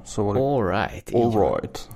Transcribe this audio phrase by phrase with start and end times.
[0.00, 0.36] Na, szóval...
[0.36, 1.10] All right.
[1.14, 1.88] All right.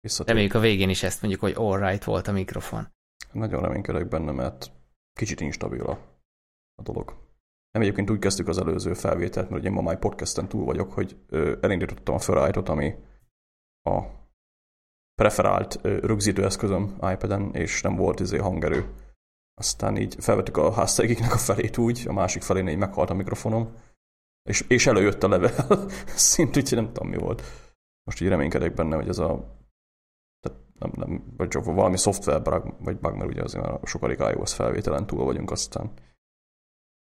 [0.24, 2.88] Reméljük a végén is ezt mondjuk, hogy all right volt a mikrofon.
[3.32, 4.70] Nagyon reménykedek benne, mert
[5.12, 5.98] kicsit instabil a,
[6.74, 7.24] a dolog.
[7.70, 11.16] Nem egyébként úgy kezdtük az előző felvételt, mert ugye ma már podcasten túl vagyok, hogy
[11.28, 12.94] ö, elindítottam a felállítót, ami
[13.82, 14.02] a
[15.14, 18.92] preferált ö, rögzítőeszközöm iPad-en, és nem volt izé hangerő.
[19.54, 23.74] Aztán így felvettük a háztegiknek a felét úgy, a másik felén így meghalt a mikrofonom,
[24.46, 27.42] és, és előjött a level szint, úgyhogy nem tudom mi volt.
[28.04, 29.54] Most így reménykedek benne, hogy ez a
[30.40, 34.18] tehát nem, nem, vagy csak valami szoftver bug, vagy bug, mert ugye azért a sokadik
[34.18, 35.92] iOS felvételen túl vagyunk, aztán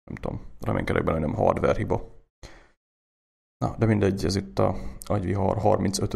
[0.03, 2.21] nem tudom, reménykedek benne, hogy nem hardware hiba.
[3.57, 6.13] Na, de mindegy, ez itt a Agyvihar 35.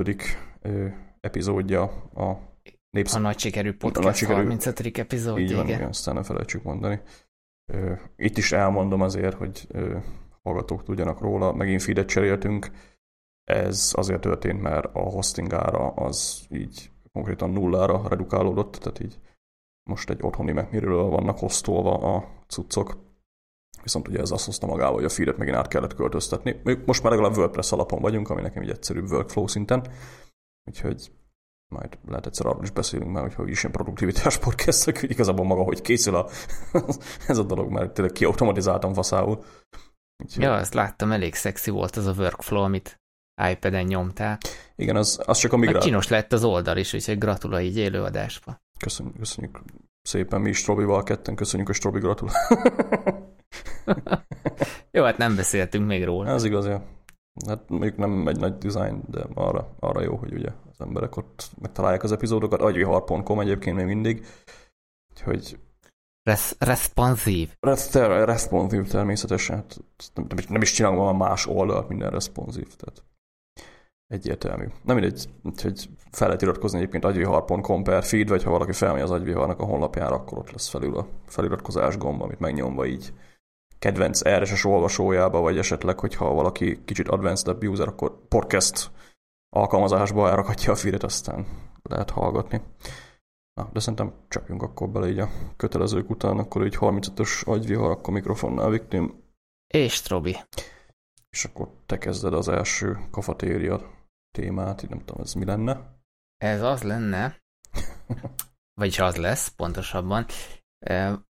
[0.62, 0.88] Ö,
[1.20, 2.56] epizódja a
[2.90, 3.14] Népsz...
[3.14, 4.38] A nagy sikerű podcast a nagy sikerű...
[4.38, 4.98] 35.
[4.98, 5.88] epizódja, Így van, igen.
[5.88, 7.02] aztán ne felejtsük mondani.
[8.16, 9.68] Itt is elmondom azért, hogy
[10.48, 12.72] hallgatók tudjanak róla, megint feedet cseréltünk.
[13.44, 19.20] Ez azért történt, mert a hosting ára az így konkrétan nullára redukálódott, tehát így
[19.90, 22.98] most egy otthoni megmiről vannak hostolva a cuccok,
[23.84, 26.62] viszont ugye ez azt hozta magával, hogy a feedet megint át kellett költöztetni.
[26.86, 29.88] Most már legalább WordPress alapon vagyunk, ami nekem egy egyszerűbb workflow szinten,
[30.66, 31.12] úgyhogy
[31.68, 35.64] majd lehet egyszer arról is beszélünk már, hogy is ilyen produktivitás podcastek, hogy igazából maga,
[35.64, 36.30] hogy készül a,
[37.28, 39.44] ez a dolog, mert tényleg kiautomatizáltam faszául.
[40.24, 40.44] Úgyhogy...
[40.44, 43.02] Ja, azt láttam, elég szexi volt az a workflow, amit
[43.52, 44.38] iPad-en nyomtál.
[44.76, 45.80] Igen, az, az csak a migrá...
[45.80, 48.58] csinos lett az oldal is, úgyhogy gratulálj így élőadásba.
[48.80, 49.60] Köszönjük, köszönjük
[50.08, 52.36] szépen, mi is Strobival ketten, köszönjük a Strobi gratulál.
[54.92, 56.30] Jó, hát nem beszéltünk még róla.
[56.30, 56.84] Ez igaz, ja.
[57.48, 61.50] Hát mondjuk nem egy nagy design, de arra, arra jó, hogy ugye az emberek ott
[61.62, 62.62] megtalálják az epizódokat.
[62.62, 64.26] Agyvihar.com egyébként még mindig.
[65.12, 65.58] Úgyhogy
[66.28, 67.50] Res- responsív.
[67.60, 69.56] Res- responsív természetesen.
[69.56, 69.78] Hát
[70.14, 72.76] nem, nem, nem is csinálom más oldalt, minden responsív.
[72.76, 73.04] Tehát
[74.08, 74.66] egyértelmű.
[74.84, 75.30] Nem mindegy,
[75.62, 79.66] hogy fel lehet iratkozni egyébként agyvihar.com per feed, vagy ha valaki felmegy az agyviharnak a
[79.66, 83.14] honlapjára, akkor ott lesz felül a feliratkozás gomb, amit megnyomva így
[83.80, 88.92] kedvenc RSS olvasójába, vagy esetleg, hogyha valaki kicsit advanced user, akkor podcast
[89.50, 91.46] alkalmazásba elrakatja a feedet, aztán
[91.84, 92.62] lehet hallgatni.
[93.58, 98.14] Na, de szerintem csapjunk akkor bele így a kötelezők után, akkor így 35-ös agyvihar, akkor
[98.14, 99.24] mikrofonnál Viktim.
[99.74, 100.36] És Trobi.
[101.30, 103.92] És akkor te kezded az első kafatéria
[104.32, 106.00] témát, így nem tudom, ez mi lenne?
[106.38, 107.38] Ez az lenne,
[108.82, 110.26] vagyis az lesz pontosabban.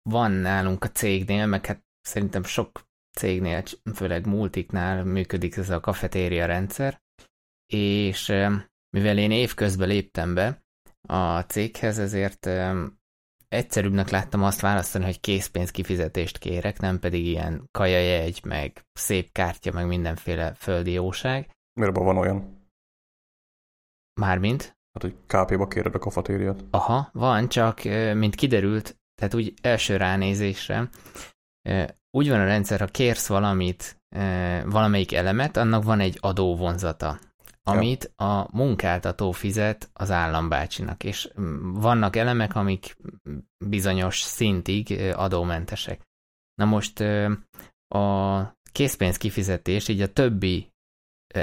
[0.09, 2.87] Van nálunk a cégnél, meg hát szerintem sok
[3.17, 3.63] cégnél,
[3.93, 7.01] főleg multiknál működik ez a kafetéria rendszer,
[7.73, 8.25] és
[8.89, 10.67] mivel én évközben léptem be
[11.07, 12.49] a céghez, ezért
[13.47, 19.71] egyszerűbbnek láttam azt választani, hogy készpénz kifizetést kérek, nem pedig ilyen kajajegy, meg szép kártya,
[19.71, 21.51] meg mindenféle földi jóság.
[21.79, 22.67] Miért van olyan?
[24.21, 24.61] Mármint?
[24.63, 26.63] Hát, hogy KP-ba kéred a kafetériát.
[26.69, 27.83] Aha, van, csak
[28.13, 30.89] mint kiderült, tehát úgy első ránézésre,
[32.11, 33.97] úgy van a rendszer, ha kérsz valamit,
[34.65, 37.19] valamelyik elemet, annak van egy adóvonzata,
[37.69, 41.31] amit a munkáltató fizet az állambácsinak, és
[41.61, 42.97] vannak elemek, amik
[43.65, 46.01] bizonyos szintig adómentesek.
[46.55, 46.99] Na most
[47.87, 48.39] a
[48.71, 50.71] készpénz kifizetés így a többi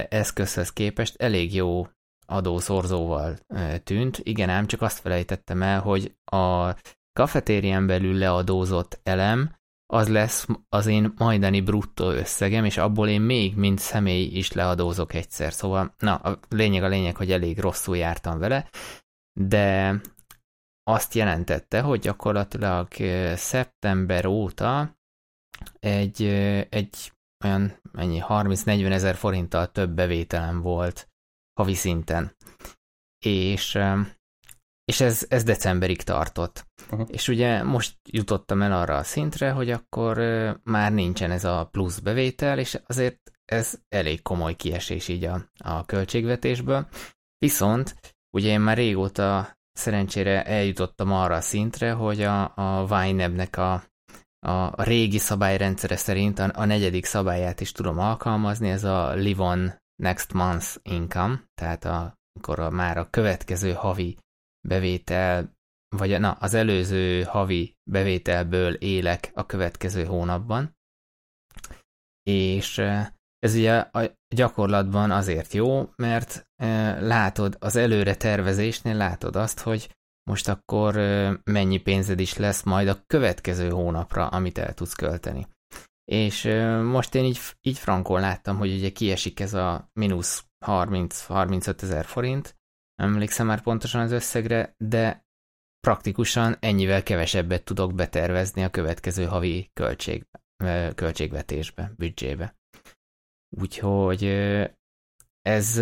[0.08, 1.88] eszközhöz képest elég jó
[2.26, 3.38] adószorzóval
[3.84, 4.18] tűnt.
[4.22, 6.74] Igen ám, csak azt felejtettem el, hogy a
[7.12, 9.55] kafetérián belül leadózott elem
[9.86, 15.14] az lesz az én majdani bruttó összegem, és abból én még, mint személy is leadózok
[15.14, 15.52] egyszer.
[15.52, 18.68] Szóval, na, a lényeg a lényeg, hogy elég rosszul jártam vele,
[19.40, 20.00] de
[20.82, 22.88] azt jelentette, hogy gyakorlatilag
[23.34, 24.98] szeptember óta
[25.78, 26.22] egy,
[26.68, 27.12] egy
[27.44, 31.08] olyan mennyi 30-40 ezer forinttal több bevételem volt
[31.60, 32.36] havi szinten.
[33.24, 33.78] És
[34.86, 36.66] és ez, ez decemberig tartott.
[36.90, 37.08] Uh-huh.
[37.10, 40.18] És ugye most jutottam el arra a szintre, hogy akkor
[40.62, 45.84] már nincsen ez a plusz bevétel, és azért ez elég komoly kiesés így a, a
[45.84, 46.88] költségvetésből.
[47.38, 47.94] Viszont
[48.30, 53.72] ugye én már régóta szerencsére eljutottam arra a szintre, hogy a, a YNAB-nek a,
[54.46, 59.42] a, a régi szabályrendszere szerint a, a negyedik szabályát is tudom alkalmazni, ez a live
[59.42, 64.16] on next month income, tehát a, amikor a, már a következő havi
[64.68, 65.54] bevétel,
[65.96, 70.74] vagy na, az előző havi bevételből élek a következő hónapban.
[72.22, 72.78] És
[73.38, 76.46] ez ugye a gyakorlatban azért jó, mert
[77.00, 79.94] látod, az előre tervezésnél látod azt, hogy
[80.30, 80.94] most akkor
[81.44, 85.46] mennyi pénzed is lesz majd a következő hónapra, amit el tudsz költeni.
[86.04, 86.44] és
[86.82, 92.55] most én így, így frankon láttam, hogy ugye kiesik ez a mínusz 30-35 ezer forint,
[92.96, 95.24] nem emlékszem már pontosan az összegre, de
[95.80, 100.26] praktikusan ennyivel kevesebbet tudok betervezni a következő havi költség,
[100.94, 102.54] költségvetésbe, büdzsébe.
[103.56, 104.24] Úgyhogy
[105.42, 105.78] ez,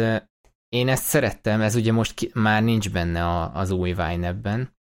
[0.69, 4.77] én ezt szerettem, ez ugye most ki, már nincs benne a, az új Vine-ben,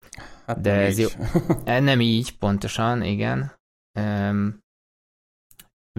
[0.46, 1.16] hát de ez így.
[1.16, 1.24] jó.
[1.80, 3.54] Nem így, pontosan, igen.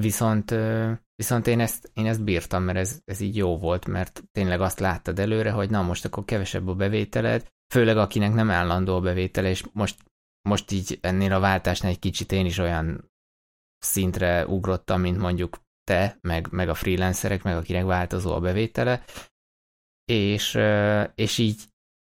[0.02, 0.56] Viszont,
[1.16, 4.80] viszont én, ezt, én ezt bírtam, mert ez, ez így jó volt, mert tényleg azt
[4.80, 9.50] láttad előre, hogy na most akkor kevesebb a bevételed, főleg akinek nem állandó a bevétele,
[9.50, 10.04] és most,
[10.50, 13.12] most így ennél a váltásnál egy kicsit én is olyan
[13.78, 19.04] szintre ugrottam, mint mondjuk te, meg, meg a freelancerek, meg akinek változó a bevétele,
[20.06, 20.58] és,
[21.16, 21.64] és így,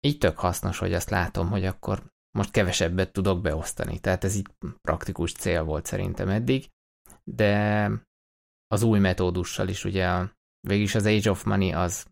[0.08, 2.04] így tök hasznos, hogy azt látom, hogy akkor
[2.38, 4.00] most kevesebbet tudok beosztani.
[4.00, 4.48] Tehát ez így
[4.82, 6.68] praktikus cél volt szerintem eddig,
[7.36, 7.92] de
[8.68, 10.28] az új metódussal is ugye
[10.68, 12.06] végülis az Age of Money az,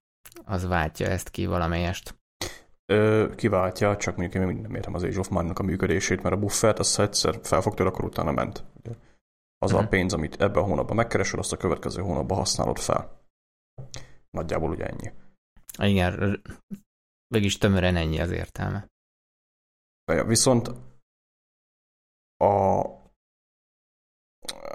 [0.46, 2.16] az váltja ezt ki valamelyest.
[2.86, 6.36] Ö, kiváltja, csak mondjuk én még nem értem az Age of Money-nak a működését, mert
[6.36, 8.64] a buffert azt egyszer felfogtad, akkor utána ment.
[9.58, 9.80] Az uh-huh.
[9.80, 9.90] a mhm.
[9.90, 13.22] pénz, amit ebben a hónapban megkeresel, azt a következő hónapban használod fel.
[14.30, 15.12] Nagyjából ugye ennyi.
[15.78, 16.42] Igen,
[17.28, 18.88] mégis tömören ennyi az értelme.
[20.26, 20.72] Viszont
[22.38, 22.82] a,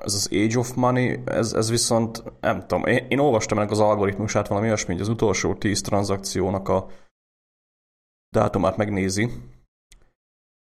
[0.01, 3.81] ez az Age of Money, ez, ez viszont, nem tudom, én, én olvastam ennek az
[3.81, 6.87] algoritmusát valami olyasmi, hogy az utolsó 10 tranzakciónak a
[8.29, 9.31] dátumát megnézi,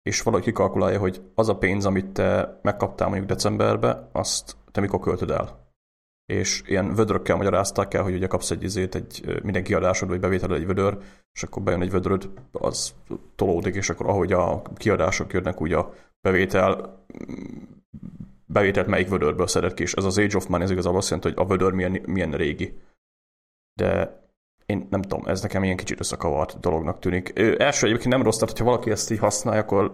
[0.01, 4.99] és valahogy kikalkulálja, hogy az a pénz, amit te megkaptál mondjuk decemberbe, azt te mikor
[4.99, 5.69] költöd el.
[6.25, 10.57] És ilyen vödrökkel magyarázták el, hogy ugye kapsz egy izét, egy minden kiadásod vagy bevételed
[10.57, 10.97] egy vödör,
[11.33, 12.95] és akkor bejön egy vödröd, az
[13.35, 17.03] tolódik, és akkor ahogy a kiadások jönnek, úgy a bevétel
[18.51, 21.29] bevételt melyik vödörből szedett ki, és ez az Age of Money, ez igazából azt jelenti,
[21.29, 22.81] hogy a vödör milyen, milyen régi.
[23.73, 24.19] De
[24.65, 27.31] én nem tudom, ez nekem ilyen kicsit összekavart dolognak tűnik.
[27.35, 29.91] Ö, első egyébként nem rossz, tehát ha valaki ezt így használja, akkor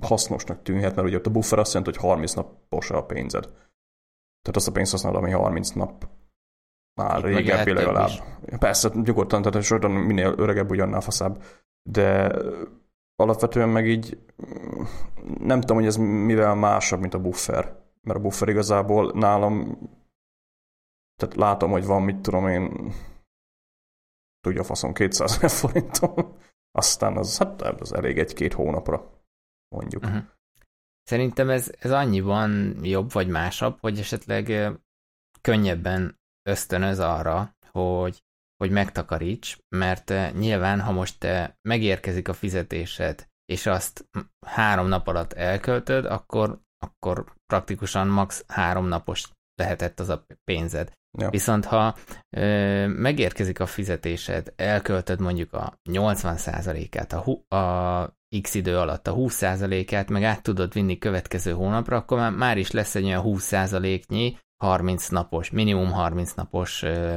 [0.00, 3.44] hasznosnak tűnhet, mert ugye ott a buffer azt jelenti, hogy 30 napos a pénzed.
[4.42, 6.08] Tehát azt a pénzt használod, ami 30 nap
[7.00, 8.08] már régebbi legalább.
[8.08, 8.22] Is.
[8.58, 11.42] Persze, nyugodtan, tehát sorban minél öregebb, ugyannál faszább.
[11.90, 12.32] De
[13.20, 14.18] alapvetően meg így
[15.38, 17.78] nem tudom, hogy ez mivel másabb, mint a buffer.
[18.00, 19.78] Mert a buffer igazából nálam
[21.20, 22.92] tehát látom, hogy van, mit tudom én,
[24.40, 26.36] tudja faszom 200 ezer forintom,
[26.70, 29.22] aztán az, hát az elég egy-két hónapra,
[29.68, 30.02] mondjuk.
[30.02, 30.22] Uh-huh.
[31.02, 34.72] Szerintem ez, ez annyiban jobb vagy másabb, hogy esetleg
[35.40, 38.22] könnyebben ösztönöz arra, hogy,
[38.60, 44.08] hogy megtakaríts, mert nyilván, ha most te megérkezik a fizetésed, és azt
[44.46, 48.44] három nap alatt elköltöd, akkor, akkor praktikusan max.
[48.46, 50.92] három napos lehetett az a pénzed.
[51.18, 51.30] Ja.
[51.30, 51.96] Viszont ha
[52.36, 60.10] ö, megérkezik a fizetésed, elköltöd mondjuk a 80%-át, a, a x idő alatt a 20%-át,
[60.10, 65.08] meg át tudod vinni következő hónapra, akkor már, már is lesz egy olyan 20%-nyi 30
[65.08, 67.16] napos, minimum 30 napos ö,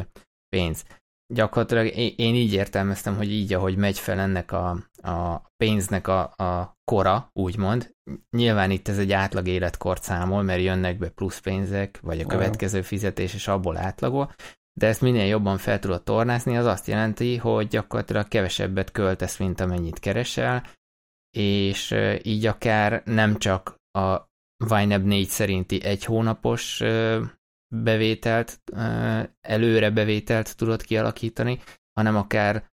[0.49, 0.85] pénz
[1.33, 4.69] gyakorlatilag én így értelmeztem, hogy így, ahogy megy fel ennek a,
[5.01, 7.95] a pénznek a, a kora, úgymond,
[8.37, 12.81] nyilván itt ez egy átlag életkort számol, mert jönnek be plusz pénzek, vagy a következő
[12.81, 14.33] fizetés, és abból átlagol,
[14.79, 19.59] de ezt minél jobban fel tudod tornázni, az azt jelenti, hogy gyakorlatilag kevesebbet költesz, mint
[19.59, 20.63] amennyit keresel,
[21.37, 24.31] és így akár nem csak a
[24.81, 26.81] YNAB 4 szerinti egy hónapos
[27.73, 28.61] bevételt,
[29.41, 31.59] előre bevételt tudod kialakítani,
[31.93, 32.71] hanem akár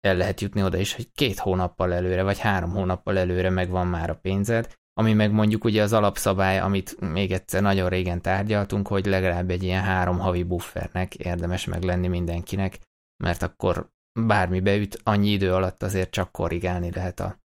[0.00, 4.10] el lehet jutni oda is, hogy két hónappal előre, vagy három hónappal előre megvan már
[4.10, 9.06] a pénzed, ami meg mondjuk ugye az alapszabály, amit még egyszer nagyon régen tárgyaltunk, hogy
[9.06, 12.78] legalább egy ilyen három havi buffernek érdemes meg lenni mindenkinek,
[13.24, 13.90] mert akkor
[14.26, 17.38] bármi beüt, annyi idő alatt azért csak korrigálni lehet a,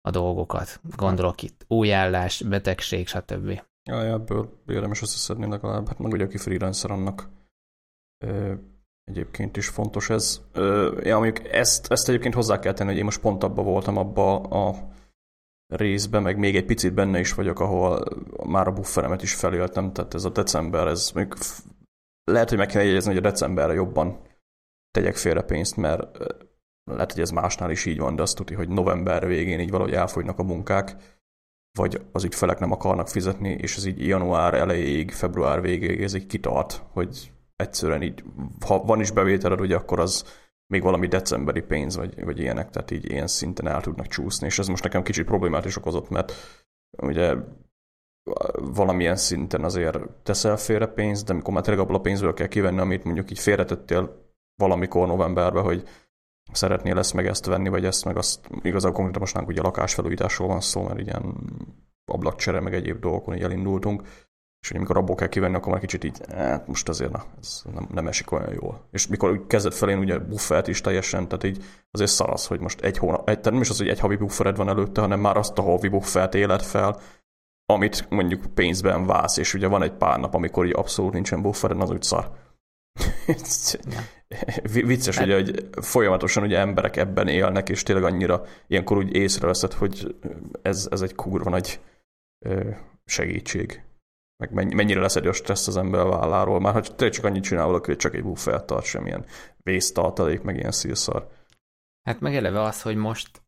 [0.00, 0.80] a dolgokat.
[0.96, 3.62] Gondolok itt új állás, betegség, stb.
[3.90, 5.88] Ja, ebből érdemes összeszedni legalább.
[5.88, 7.28] Hát meg ugye aki freelancer annak
[8.24, 8.54] ö,
[9.04, 10.40] egyébként is fontos ez.
[10.52, 13.96] Ö, ja, mondjuk ezt, ezt egyébként hozzá kell tenni, hogy én most pont abba voltam
[13.96, 14.88] abba a
[15.66, 18.04] részben, meg még egy picit benne is vagyok, ahol
[18.46, 21.34] már a bufferemet is feléltem, tehát ez a december, ez még
[22.24, 24.20] lehet, hogy meg kell jegyezni, hogy a decemberre jobban
[24.90, 26.18] tegyek félre pénzt, mert
[26.84, 29.92] lehet, hogy ez másnál is így van, de azt tudja, hogy november végén így valahogy
[29.92, 30.96] elfogynak a munkák,
[31.78, 36.26] vagy az ügyfelek nem akarnak fizetni, és ez így január elejéig, február végéig ez így
[36.26, 38.24] kitart, hogy egyszerűen így,
[38.66, 40.24] ha van is bevételed, ugye akkor az
[40.66, 44.58] még valami decemberi pénz, vagy, vagy ilyenek, tehát így ilyen szinten el tudnak csúszni, és
[44.58, 46.32] ez most nekem kicsit problémát is okozott, mert
[47.02, 47.34] ugye
[48.54, 52.80] valamilyen szinten azért teszel félre pénzt, de amikor már tényleg abból a pénzből kell kivenni,
[52.80, 55.88] amit mondjuk így félretettél valamikor novemberben, hogy
[56.52, 60.60] szeretnél ezt meg ezt venni, vagy ezt meg azt, igazából konkrétan most ugye lakásfelújításról van
[60.60, 61.34] szó, mert ilyen
[62.04, 64.02] ablakcsere, meg egyéb dolgokon így elindultunk,
[64.60, 67.62] és hogy amikor abból kell kivenni, akkor már kicsit így, hát most azért na, ez
[67.74, 68.86] nem, nem esik olyan jól.
[68.90, 72.98] És mikor kezdett felén ugye buffert is teljesen, tehát így azért szarasz, hogy most egy
[72.98, 75.58] hónap, egy, tehát nem is az, hogy egy havi buffered van előtte, hanem már azt
[75.58, 77.00] a havi buffert élet fel,
[77.66, 81.80] amit mondjuk pénzben válsz, és ugye van egy pár nap, amikor így abszolút nincsen buffered,
[81.80, 82.30] az úgy szar.
[84.72, 90.16] Vicces, ugye, hogy folyamatosan ugye emberek ebben élnek, és tényleg annyira ilyenkor úgy észreveszed, hogy
[90.62, 91.80] ez, ez egy kurva nagy
[93.04, 93.82] segítség.
[94.36, 96.60] Meg mennyire leszedi a stressz az ember a válláról.
[96.60, 99.24] Már ha tényleg csak annyit csinál valaki, hogy csak egy buffert tart, semmilyen
[99.62, 101.28] vésztartalék, meg ilyen szírszar.
[102.02, 103.42] Hát meg eleve az, hogy most,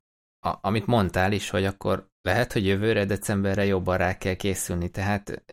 [0.47, 5.45] a, amit mondtál is, hogy akkor lehet, hogy jövőre, decemberre jobban rá kell készülni, tehát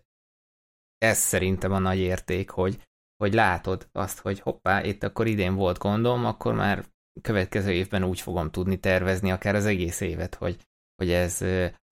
[0.97, 2.87] ez szerintem a nagy érték, hogy
[3.23, 6.85] hogy látod azt, hogy hoppá, itt akkor idén volt gondom, akkor már
[7.21, 11.43] következő évben úgy fogom tudni tervezni akár az egész évet, hogy, hogy ez,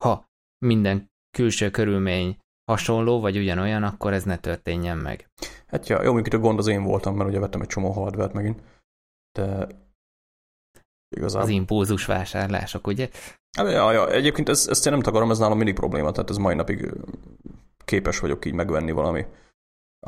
[0.04, 0.26] ha
[0.66, 2.38] minden külső körülmény
[2.72, 5.30] hasonló, vagy ugyanolyan, akkor ez ne történjen meg.
[5.68, 7.92] Hát ja, jó, mondjuk itt a gond az én voltam, mert ugye vettem egy csomó
[7.92, 8.62] hardware megint,
[9.32, 9.68] de
[11.16, 11.48] igazából...
[11.48, 13.10] Az impulzus vásárlások, ugye?
[13.58, 16.38] Hát, ja, ja, egyébként ezt, ezt én nem takarom, ez nálam mindig probléma, tehát ez
[16.38, 16.94] mai napig
[17.86, 19.26] képes vagyok így megvenni valami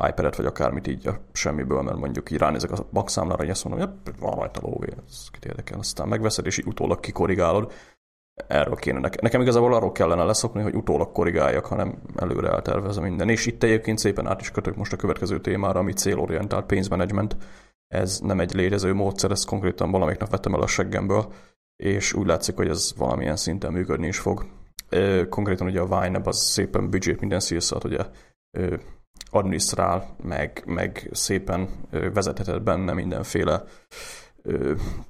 [0.08, 3.88] iPad-et, vagy akármit így a semmiből, mert mondjuk így ránézek a bankszámlára, hogy azt mondom,
[4.04, 5.78] hogy van rajta lóvé, ez kit érdekel.
[5.78, 7.72] Aztán megveszed, és így utólag kikorrigálod.
[8.46, 9.18] Erről kéne nekem.
[9.22, 13.28] Nekem igazából arról kellene leszokni, hogy utólag korrigáljak, hanem előre eltervezem minden.
[13.28, 17.36] És itt egyébként szépen át is kötök most a következő témára, ami célorientált pénzmenedzsment.
[17.88, 21.32] Ez nem egy létező módszer, ezt konkrétan valamelyik nap vettem el a seggemből,
[21.76, 24.46] és úgy látszik, hogy ez valamilyen szinten működni is fog.
[25.28, 28.06] Konkrétan ugye a Vine az szépen budget minden szírszat, ugye
[29.30, 33.64] adminisztrál, meg, meg szépen vezetheted benne mindenféle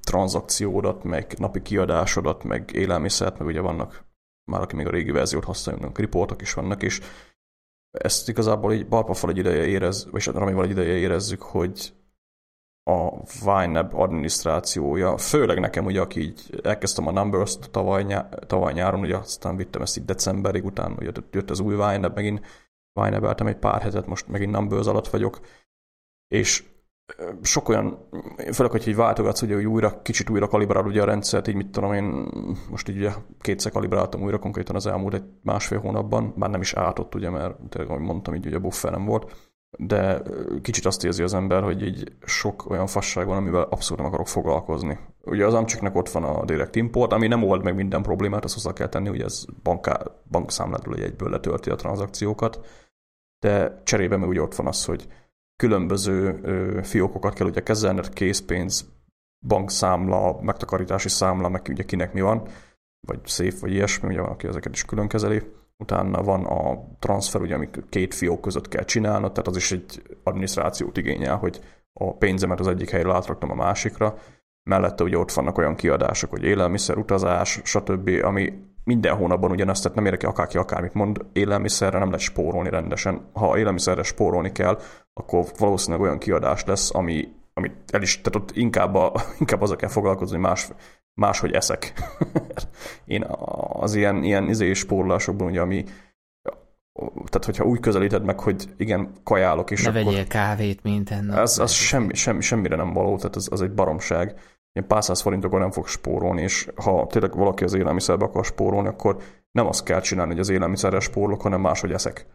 [0.01, 4.03] tranzakciódat, meg napi kiadásodat, meg élelmiszert, meg ugye vannak
[4.51, 7.01] már aki még a régi verziót használja, riportok is vannak, és
[7.91, 11.93] ezt igazából így balpafal egy ideje érez, vagy Ramival egy ideje érezzük, hogy
[12.83, 18.99] a Vineb adminisztrációja, főleg nekem ugye, aki így elkezdtem a Numbers-t tavaly, nyá- tavaly nyáron,
[18.99, 22.45] ugye aztán vittem ezt így decemberig, utána ugye jött az új Vineb, megint
[22.93, 25.39] Vinebeltem egy pár hetet, most megint Numbers alatt vagyok,
[26.27, 26.63] és
[27.41, 28.07] sok olyan,
[28.53, 31.71] főleg, hogy így váltogatsz, ugye, hogy újra, kicsit újra kalibrál ugye a rendszert, így mit
[31.71, 32.27] tudom én,
[32.69, 36.73] most így ugye kétszer kalibráltam újra konkrétan az elmúlt egy másfél hónapban, már nem is
[36.73, 40.21] átott, ugye, mert tényleg, ahogy mondtam, így ugye buffer nem volt, de
[40.61, 44.27] kicsit azt érzi az ember, hogy így sok olyan fasság van, amivel abszolút nem akarok
[44.27, 44.99] foglalkozni.
[45.23, 48.53] Ugye az Amcsiknek ott van a direct import, ami nem old meg minden problémát, azt
[48.53, 52.59] hozzá kell tenni, hogy ez banká, bankszámládról egy egyből letölti a tranzakciókat,
[53.41, 55.07] de cserébe meg ugye ott van az, hogy
[55.55, 56.39] különböző
[56.83, 58.89] fiókokat kell ugye kezelni, készpénz,
[59.47, 62.47] bankszámla, megtakarítási számla, meg ugye kinek mi van,
[63.07, 65.41] vagy szép, vagy ilyesmi, ugye van, aki ezeket is külön kezeli.
[65.77, 70.01] Utána van a transfer, ugye, amik két fiók között kell csinálnod, tehát az is egy
[70.23, 71.61] adminisztrációt igényel, hogy
[71.93, 74.17] a pénzemet az egyik helyre átraktam a másikra.
[74.69, 79.95] Mellette ugye ott vannak olyan kiadások, hogy élelmiszer, utazás, stb., ami minden hónapban ugyanazt, tehát
[79.95, 83.29] nem érdekel akárki akármit mond, élelmiszerre nem lehet spórolni rendesen.
[83.33, 84.79] Ha élelmiszerre spórolni kell,
[85.13, 89.75] akkor valószínűleg olyan kiadás lesz, ami, amit el is, tehát ott inkább, a, inkább azzal
[89.75, 90.69] kell foglalkozni, hogy más,
[91.13, 91.93] máshogy eszek.
[93.05, 93.25] Én
[93.69, 95.85] az ilyen, ilyen izé spórolásokban, ugye, ami
[96.99, 99.83] tehát hogyha úgy közelíted meg, hogy igen, kajálok is.
[99.83, 101.37] Ne akkor, vegyél kávét minden nap.
[101.37, 104.35] Az, az semmi, semmi, semmire nem való, tehát az, az egy baromság
[104.73, 108.87] ilyen pár száz forintokon nem fog spórolni, és ha tényleg valaki az élelmiszerbe akar spórolni,
[108.87, 109.17] akkor
[109.51, 112.25] nem azt kell csinálni, hogy az élelmiszerre spórolok, hanem máshogy eszek.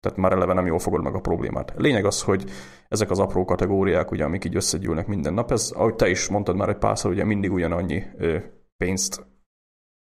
[0.00, 1.72] Tehát már eleve nem jól fogod meg a problémát.
[1.76, 2.50] Lényeg az, hogy
[2.88, 6.56] ezek az apró kategóriák, ugye, amik így összegyűlnek minden nap, ez, ahogy te is mondtad
[6.56, 8.38] már egy párszor, ugye mindig ugyanannyi ö,
[8.76, 9.26] pénzt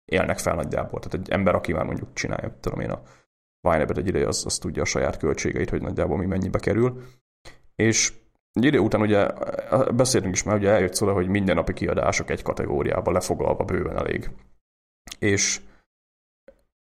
[0.04, 1.00] élnek fel nagyjából.
[1.00, 3.02] Tehát egy ember, aki már mondjuk csinálja, tudom én, a
[3.60, 7.02] Vinebet egy ideje, az, az tudja a saját költségeit, hogy nagyjából mi mennyibe kerül.
[7.74, 8.12] És
[8.52, 9.28] egy idő után ugye
[9.92, 14.30] beszéltünk is már, ugye eljött szóra, hogy mindennapi kiadások egy kategóriába lefoglalva bőven elég.
[15.18, 15.60] És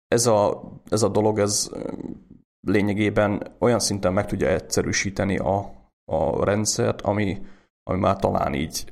[0.08, 1.72] ez a, ez a dolog, ez
[2.68, 5.72] lényegében olyan szinten meg tudja egyszerűsíteni a,
[6.12, 7.46] a rendszert, ami,
[7.84, 8.86] ami már talán így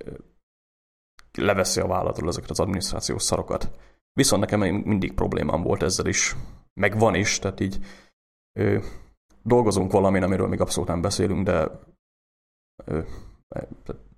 [1.37, 3.71] leveszi a vállalatról ezeket az adminisztrációs szarokat.
[4.13, 6.35] Viszont nekem mindig problémám volt ezzel is,
[6.73, 7.77] meg van is, tehát így
[8.59, 8.77] ö,
[9.43, 11.69] dolgozunk valamin, amiről még abszolút nem beszélünk, de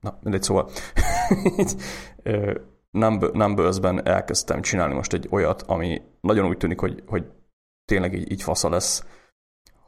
[0.02, 0.70] na, mindegy, szóval
[3.34, 7.32] Numbers-ben elkezdtem csinálni most egy olyat, ami nagyon úgy tűnik, hogy, hogy
[7.86, 9.06] tényleg így, így fasza lesz.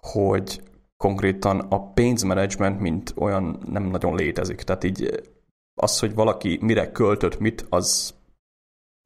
[0.02, 0.62] hogy
[0.98, 4.62] konkrétan a pénzmenedzsment, mint olyan nem nagyon létezik.
[4.62, 5.24] Tehát így
[5.74, 8.16] az, hogy valaki mire költött mit, az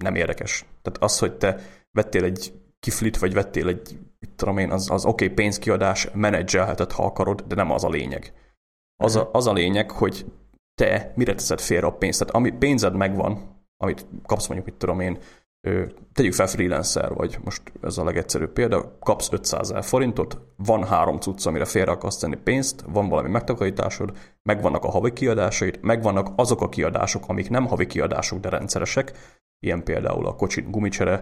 [0.04, 0.66] nem érdekes.
[0.82, 1.60] Tehát az, hogy te
[1.92, 6.92] vettél egy kiflit, vagy vettél egy, mit tudom én, az, az oké, okay, pénzkiadás, menedzselheted,
[6.92, 8.34] ha akarod, de nem az a lényeg.
[8.98, 9.30] Az a, mhm.
[9.32, 10.26] az a lényeg, hogy
[10.76, 12.20] te mire teszed félre a pénzt.
[12.20, 15.18] Tehát ami pénzed megvan, amit kapsz mondjuk, mit tudom én,
[16.14, 21.20] tegyük fel freelancer vagy, most ez a legegyszerűbb példa, kapsz 500 ezer forintot, van három
[21.20, 26.62] cucc, amire félre akarsz tenni pénzt, van valami megtakarításod, megvannak a havi kiadásaid, megvannak azok
[26.62, 29.12] a kiadások, amik nem havi kiadások, de rendszeresek,
[29.60, 31.22] ilyen például a kocsi gumicsere,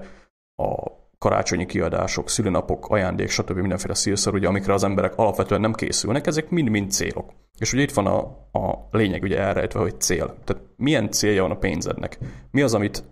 [0.56, 3.58] a karácsonyi kiadások, szülőnapok, ajándék, stb.
[3.58, 7.32] mindenféle szírszor, ugye, amikre az emberek alapvetően nem készülnek, ezek mind-mind célok.
[7.64, 8.20] És ugye itt van a,
[8.60, 10.38] a lényeg ugye elrejtve, hogy cél.
[10.44, 12.20] Tehát milyen célja van a pénzednek?
[12.52, 13.04] Mi az, amit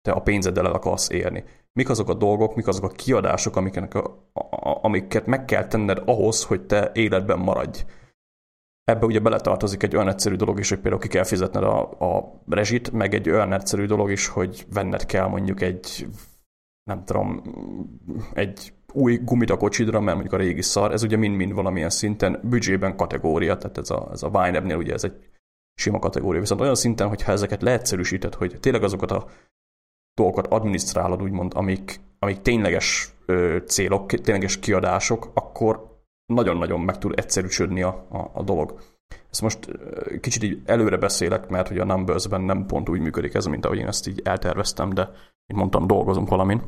[0.00, 1.44] te a pénzeddel el akarsz érni?
[1.72, 6.02] Mik azok a dolgok, mik azok a kiadások, amiket, a, a, amiket meg kell tenned
[6.04, 7.84] ahhoz, hogy te életben maradj?
[8.84, 12.42] Ebbe ugye beletartozik egy olyan egyszerű dolog is, hogy például ki kell fizetned a, a
[12.48, 16.06] rezsit, meg egy olyan egyszerű dolog is, hogy venned kell mondjuk egy
[16.90, 17.42] nem tudom,
[18.32, 22.40] egy új gumit a kocsidra, mert mondjuk a régi szar, ez ugye mind-mind valamilyen szinten
[22.42, 25.28] büdzsében kategória, tehát ez a, ez a Winebnél ugye ez egy
[25.74, 29.26] sima kategória, viszont olyan szinten, hogyha ezeket leegyszerűsíted, hogy tényleg azokat a
[30.14, 37.82] dolgokat adminisztrálod, úgymond, amik, amik tényleges ö, célok, tényleges kiadások, akkor nagyon-nagyon meg tud egyszerűsödni
[37.82, 38.80] a, a, a dolog.
[39.30, 39.58] Ezt most
[40.20, 43.78] kicsit így előre beszélek, mert hogy a Numbers-ben nem pont úgy működik ez, mint ahogy
[43.78, 45.10] én ezt így elterveztem, de
[45.46, 46.62] mint mondtam, dolgozunk valamin.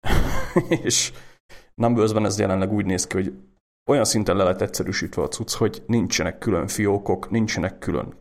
[0.84, 1.12] és
[1.74, 3.32] Numbers-ben ez jelenleg úgy néz ki, hogy
[3.90, 8.14] olyan szinten le lett egyszerűsítve a cucc, hogy nincsenek külön fiókok, nincsenek külön,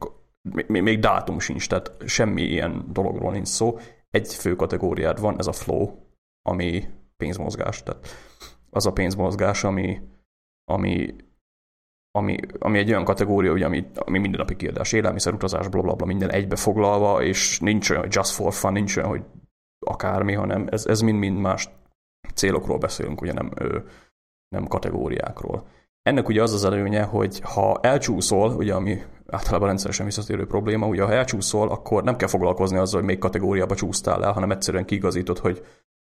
[0.67, 3.77] még dátum sincs, tehát semmi ilyen dologról nincs szó.
[4.09, 5.91] Egy fő kategóriád van, ez a flow,
[6.41, 7.83] ami pénzmozgás.
[7.83, 8.07] Tehát
[8.69, 10.01] az a pénzmozgás, ami,
[10.71, 11.15] ami
[12.17, 16.05] ami, ami egy olyan kategória, ugye, ami, ami mindennapi kiadás, élelmiszer, utazás, blablabla, bla, bla,
[16.05, 19.23] minden egybe foglalva, és nincs olyan, hogy just for fun, nincs olyan, hogy
[19.85, 21.69] akármi, hanem ez, ez mind-mind más
[22.33, 23.51] célokról beszélünk, ugye nem,
[24.47, 25.67] nem kategóriákról.
[26.01, 31.03] Ennek ugye az az előnye, hogy ha elcsúszol, ugye ami általában rendszeresen visszatérő probléma, ugye
[31.03, 35.37] ha elcsúszol, akkor nem kell foglalkozni azzal, hogy még kategóriába csúsztál el, hanem egyszerűen kiigazítod,
[35.37, 35.65] hogy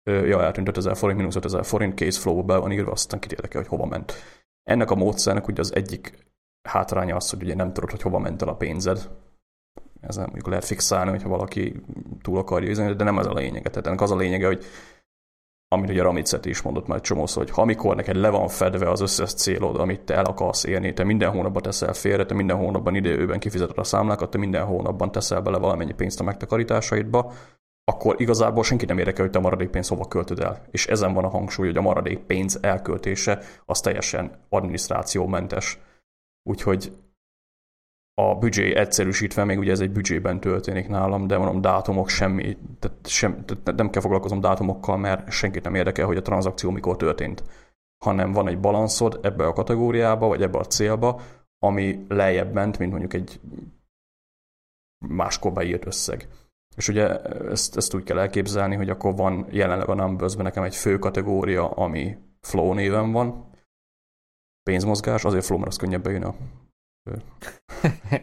[0.04, 3.60] ja, eltűnt 5000 forint, mínusz 5000 forint, kész flow be van írva, aztán kit érdekel,
[3.60, 4.12] hogy hova ment.
[4.62, 6.30] Ennek a módszernek ugye az egyik
[6.68, 9.08] hátránya az, hogy ugye nem tudod, hogy hova ment el a pénzed.
[10.00, 11.82] Ezen mondjuk lehet fixálni, hogyha valaki
[12.22, 13.70] túl akarja üzenni, de nem ez a lényege.
[13.70, 14.64] Tehát ennek az a lényege, hogy
[15.72, 19.00] amit ugye Ramicet is mondott már csomószor, hogy ha amikor neked le van fedve az
[19.00, 22.94] összes célod, amit te el akarsz érni, te minden hónapban teszel félre, te minden hónapban
[22.94, 27.32] időben kifizeted a számlákat, te minden hónapban teszel bele valamennyi pénzt a megtakarításaidba,
[27.84, 30.62] akkor igazából senki nem érdekel, hogy te a maradék pénzt hova költöd el.
[30.70, 35.78] És ezen van a hangsúly, hogy a maradék pénz elköltése az teljesen adminisztrációmentes.
[36.42, 36.92] Úgyhogy
[38.30, 43.06] a büdzsé egyszerűsítve, még ugye ez egy büdzsében történik nálam, de mondom, dátumok semmi, tehát,
[43.06, 47.44] sem, tehát nem kell foglalkozom dátumokkal, mert senkit nem érdekel, hogy a tranzakció mikor történt,
[48.04, 51.20] hanem van egy balanszod ebbe a kategóriába, vagy ebbe a célba,
[51.58, 53.40] ami lejjebb ment, mint mondjuk egy
[55.08, 56.28] máskor beírt összeg.
[56.76, 60.76] És ugye ezt, ezt úgy kell elképzelni, hogy akkor van jelenleg a numbers nekem egy
[60.76, 63.50] fő kategória, ami flow néven van,
[64.62, 66.34] pénzmozgás, azért flow, mert az könnyebb bejön a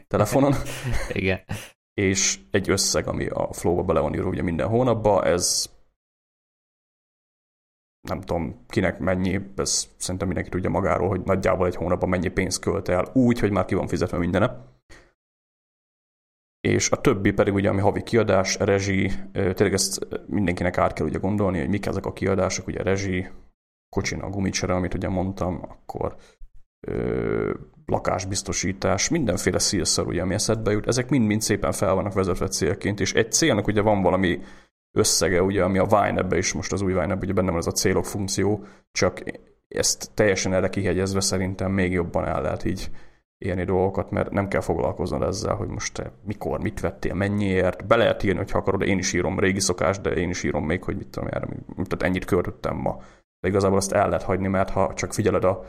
[0.08, 0.54] telefonon.
[1.10, 1.40] Igen.
[1.94, 5.70] És egy összeg, ami a flow-ba bele van írva ugye minden hónapban, ez
[8.08, 12.62] nem tudom kinek mennyi, ez szerintem mindenki tudja magáról, hogy nagyjából egy hónapban mennyi pénzt
[12.62, 14.78] költ el, úgy, hogy már ki van fizetve mindene
[16.62, 21.18] és a többi pedig ugye, ami havi kiadás, rezsi, tényleg ezt mindenkinek át kell ugye
[21.18, 23.28] gondolni, hogy mik ezek a kiadások, ugye rezsi,
[23.90, 26.16] kocsina, gumicsere, amit ugye mondtam, akkor
[26.88, 27.54] ö,
[27.90, 33.14] lakásbiztosítás, mindenféle szélszor, ugye, ami eszedbe jut, ezek mind-mind szépen fel vannak vezetve célként, és
[33.14, 34.40] egy célnak ugye van valami
[34.92, 37.72] összege, ugye, ami a Vine is, most az új Vine ugye benne van ez a
[37.72, 39.24] célok funkció, csak
[39.68, 42.90] ezt teljesen erre kihegyezve szerintem még jobban el lehet így
[43.38, 47.88] érni dolgokat, mert nem kell foglalkoznod ezzel, hogy most mikor, mit vettél, mennyiért.
[47.88, 50.84] Be lehet írni, ha akarod, én is írom régi szokás, de én is írom még,
[50.84, 52.98] hogy mit tudom, erre, tehát ennyit költöttem ma.
[53.40, 55.64] De igazából azt el lehet hagyni, mert ha csak figyeled a,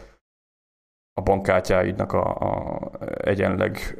[1.15, 2.81] a bankkártyáidnak a, a
[3.15, 3.99] egyenleg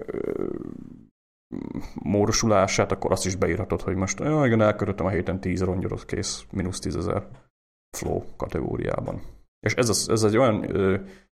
[2.03, 6.45] módosulását, akkor azt is beírhatod, hogy most ja, igen, elköltöttem a héten 10 rongyot, kész,
[6.53, 7.27] mínusz 10 ezer
[7.97, 9.21] flow kategóriában.
[9.61, 10.61] És ez, az, ez egy olyan,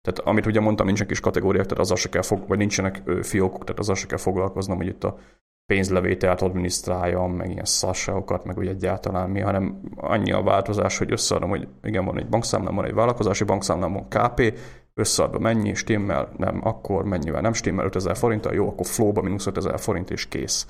[0.01, 3.63] tehát amit ugye mondtam, nincsenek is kategóriák, tehát azzal se kell fog, vagy nincsenek fiókok,
[3.63, 5.17] tehát azzal se kell foglalkoznom, hogy itt a
[5.65, 11.49] pénzlevételt adminisztráljam, meg ilyen szasságokat, meg úgy egyáltalán mi, hanem annyi a változás, hogy összeadom,
[11.49, 14.57] hogy igen, van egy bankszámlám, van egy vállalkozási bankszámlám, van KP,
[14.97, 19.79] összeadva mennyi, stimmel, nem, akkor mennyivel nem stimmel, 5000 forinttal, jó, akkor flowba mínusz 5000
[19.79, 20.67] forint és kész.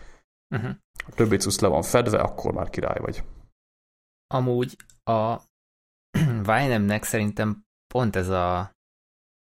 [0.55, 0.75] Uh-huh.
[1.07, 3.23] A többi cusz le van fedve, akkor már király vagy.
[4.27, 5.41] Amúgy a
[6.49, 8.71] Vinem-nek szerintem pont ez a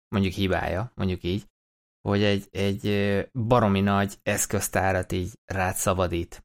[0.08, 1.46] mondjuk hibája, mondjuk így,
[2.08, 2.88] hogy egy, egy
[3.32, 6.44] baromi nagy eszköztárat így rád szabadít.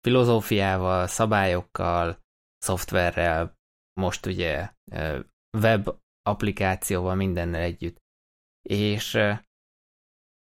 [0.00, 2.18] Filozófiával, szabályokkal,
[2.58, 3.58] szoftverrel,
[4.00, 4.70] most ugye
[5.58, 5.88] web
[6.22, 7.96] applikációval, mindennel együtt.
[8.68, 9.14] És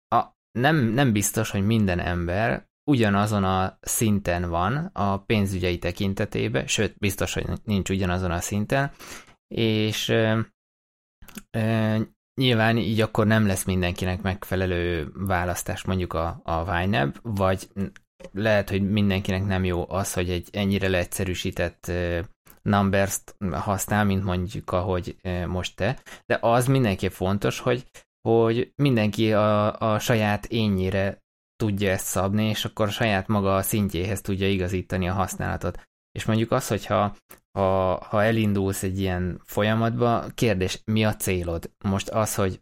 [0.09, 6.99] a, nem, nem biztos, hogy minden ember ugyanazon a szinten van a pénzügyei tekintetében, sőt,
[6.99, 8.91] biztos, hogy nincs ugyanazon a szinten,
[9.55, 10.53] és e,
[11.51, 11.99] e,
[12.41, 17.69] nyilván így akkor nem lesz mindenkinek megfelelő választás mondjuk a, a Vineb, vagy
[18.33, 21.93] lehet, hogy mindenkinek nem jó az, hogy egy ennyire leegyszerűsített
[22.63, 27.85] numbers-t használ, mint mondjuk ahogy most te, de az mindenképp fontos, hogy,
[28.29, 31.19] hogy mindenki a, a saját ényére
[31.57, 35.89] tudja ezt szabni, és akkor a saját maga szintjéhez tudja igazítani a használatot.
[36.13, 37.17] És mondjuk az, hogyha
[37.59, 41.71] ha, ha elindulsz egy ilyen folyamatba, kérdés, mi a célod?
[41.85, 42.61] Most az, hogy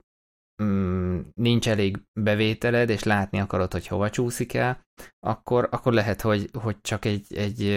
[0.62, 4.80] mm, nincs elég bevételed, és látni akarod, hogy hova csúszik el,
[5.20, 7.68] akkor, akkor lehet, hogy, hogy csak egy, egy,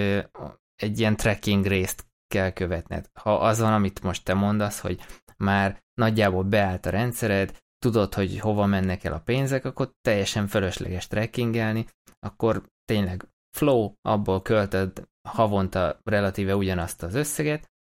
[0.75, 3.09] egy ilyen tracking részt kell követned.
[3.13, 4.99] Ha az van, amit most te mondasz, hogy
[5.37, 11.07] már nagyjából beállt a rendszered, tudod, hogy hova mennek el a pénzek, akkor teljesen fölösleges
[11.07, 11.85] trackingelni,
[12.19, 17.71] akkor tényleg flow, abból költöd havonta relatíve ugyanazt az összeget,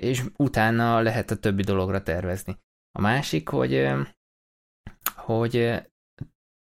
[0.00, 2.58] és utána lehet a többi dologra tervezni.
[2.98, 3.88] A másik, hogy,
[5.16, 5.82] hogy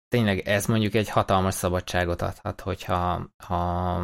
[0.08, 4.02] tényleg ez mondjuk egy hatalmas szabadságot adhat, hogyha ha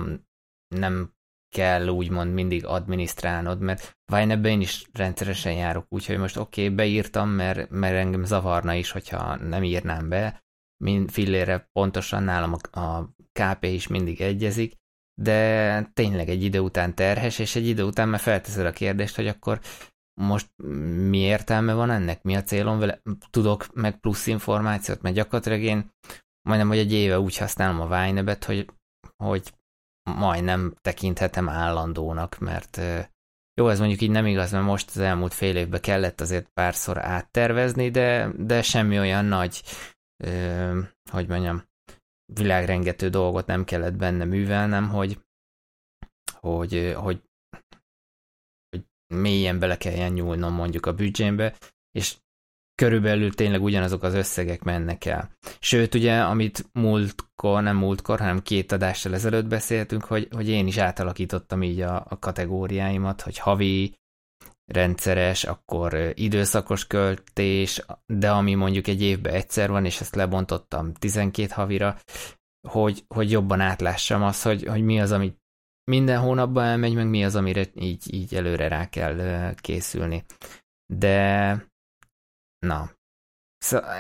[0.69, 1.16] nem
[1.57, 7.29] kell úgymond mindig adminisztrálnod, mert Vine én is rendszeresen járok, úgyhogy most oké, okay, beírtam,
[7.29, 10.45] mert, mert engem zavarna is, hogyha nem írnám be,
[10.85, 14.75] mind fillére pontosan nálam a, a KP is mindig egyezik,
[15.21, 19.29] de tényleg egy idő után terhes, és egy idő után már felteszed a kérdést, hogy
[19.29, 19.61] akkor
[20.21, 20.49] most
[21.09, 25.91] mi értelme van ennek, mi a célom vele, tudok meg plusz információt, mert gyakorlatilag én
[26.49, 28.71] majdnem, hogy egy éve úgy használom a Vine-bet, hogy,
[29.25, 29.53] hogy
[30.15, 32.81] majdnem tekinthetem állandónak, mert
[33.55, 36.99] jó, ez mondjuk így nem igaz, mert most az elmúlt fél évben kellett azért párszor
[36.99, 39.63] áttervezni, de, de semmi olyan nagy,
[40.25, 41.65] ö, hogy mondjam,
[42.33, 45.21] világrengető dolgot nem kellett benne művelnem, hogy,
[46.41, 47.23] hogy, hogy,
[48.69, 51.55] hogy mélyen bele kelljen nyúlnom mondjuk a büdzsémbe,
[51.91, 52.17] és
[52.83, 55.31] körülbelül tényleg ugyanazok az összegek mennek el.
[55.59, 60.77] Sőt, ugye, amit múltkor, nem múltkor, hanem két adással ezelőtt beszéltünk, hogy, hogy én is
[60.77, 63.95] átalakítottam így a, a kategóriáimat, hogy havi,
[64.73, 71.49] rendszeres, akkor időszakos költés, de ami mondjuk egy évben egyszer van, és ezt lebontottam 12
[71.53, 71.97] havira,
[72.69, 75.35] hogy, hogy jobban átlássam azt, hogy, hogy mi az, ami
[75.91, 80.25] minden hónapban elmegy, meg mi az, amire így, így előre rá kell készülni.
[80.95, 81.67] De
[82.67, 82.91] Na,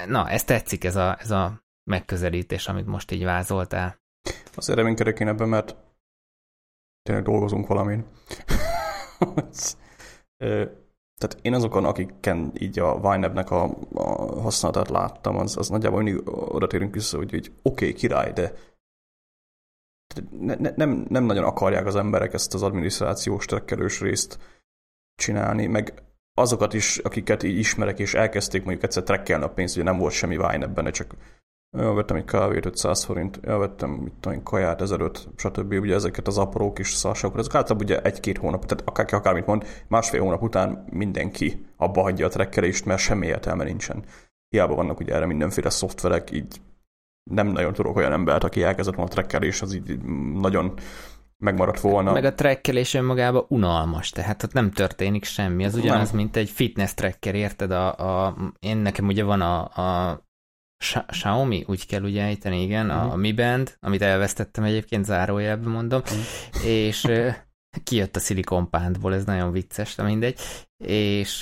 [0.07, 3.98] na, ez tetszik, ez a, ez a megközelítés, amit most így vázoltál.
[4.55, 5.76] Azért reménykedek én ebben, mert
[7.02, 8.07] tényleg dolgozunk valamin.
[11.18, 16.29] Tehát én azokon, akiken így a Vinebnek a, a használatát láttam, az, az nagyjából mindig
[16.29, 18.52] oda térünk vissza, hogy, hogy oké, okay, király, de
[20.31, 24.38] ne, ne, nem, nem nagyon akarják az emberek ezt az adminisztrációs trekkelős részt
[25.14, 26.05] csinálni, meg
[26.38, 30.12] azokat is, akiket így ismerek, és elkezdték mondjuk egyszer trekkelni a pénzt, hogy nem volt
[30.12, 31.14] semmi vány ebben, csak
[31.77, 35.72] ja, vettem egy kávét 500 forint, ja, vettem mit tudom, kaját 1005, stb.
[35.72, 39.66] Ugye ezeket az apró kis szarságokat, ezek általában ugye egy-két hónap, tehát akár, akármit mond,
[39.88, 44.05] másfél hónap után mindenki abba hagyja a trekkelést, mert semmi értelme nincsen.
[44.49, 46.61] Hiába vannak ugye erre mindenféle szoftverek, így
[47.31, 49.99] nem nagyon tudok olyan embert, aki elkezdett volna a trekkelés, az így
[50.35, 50.75] nagyon
[51.37, 52.12] megmaradt volna.
[52.12, 55.64] Meg a trekkelés önmagában unalmas, tehát ott nem történik semmi.
[55.64, 56.16] Az ugyanaz, nem.
[56.16, 57.70] mint egy fitness tracker, érted?
[57.70, 60.20] A, a, én nekem ugye van a, a
[61.07, 63.03] Xiaomi, úgy kell ugye ejteni, igen, uh-huh.
[63.03, 63.18] a mhm.
[63.18, 66.66] Mi Band, amit elvesztettem egyébként, zárójelben mondom, uh-huh.
[66.66, 67.07] és
[67.85, 70.38] kijött a Silicon Pántból, ez nagyon vicces, de mindegy,
[70.85, 71.38] és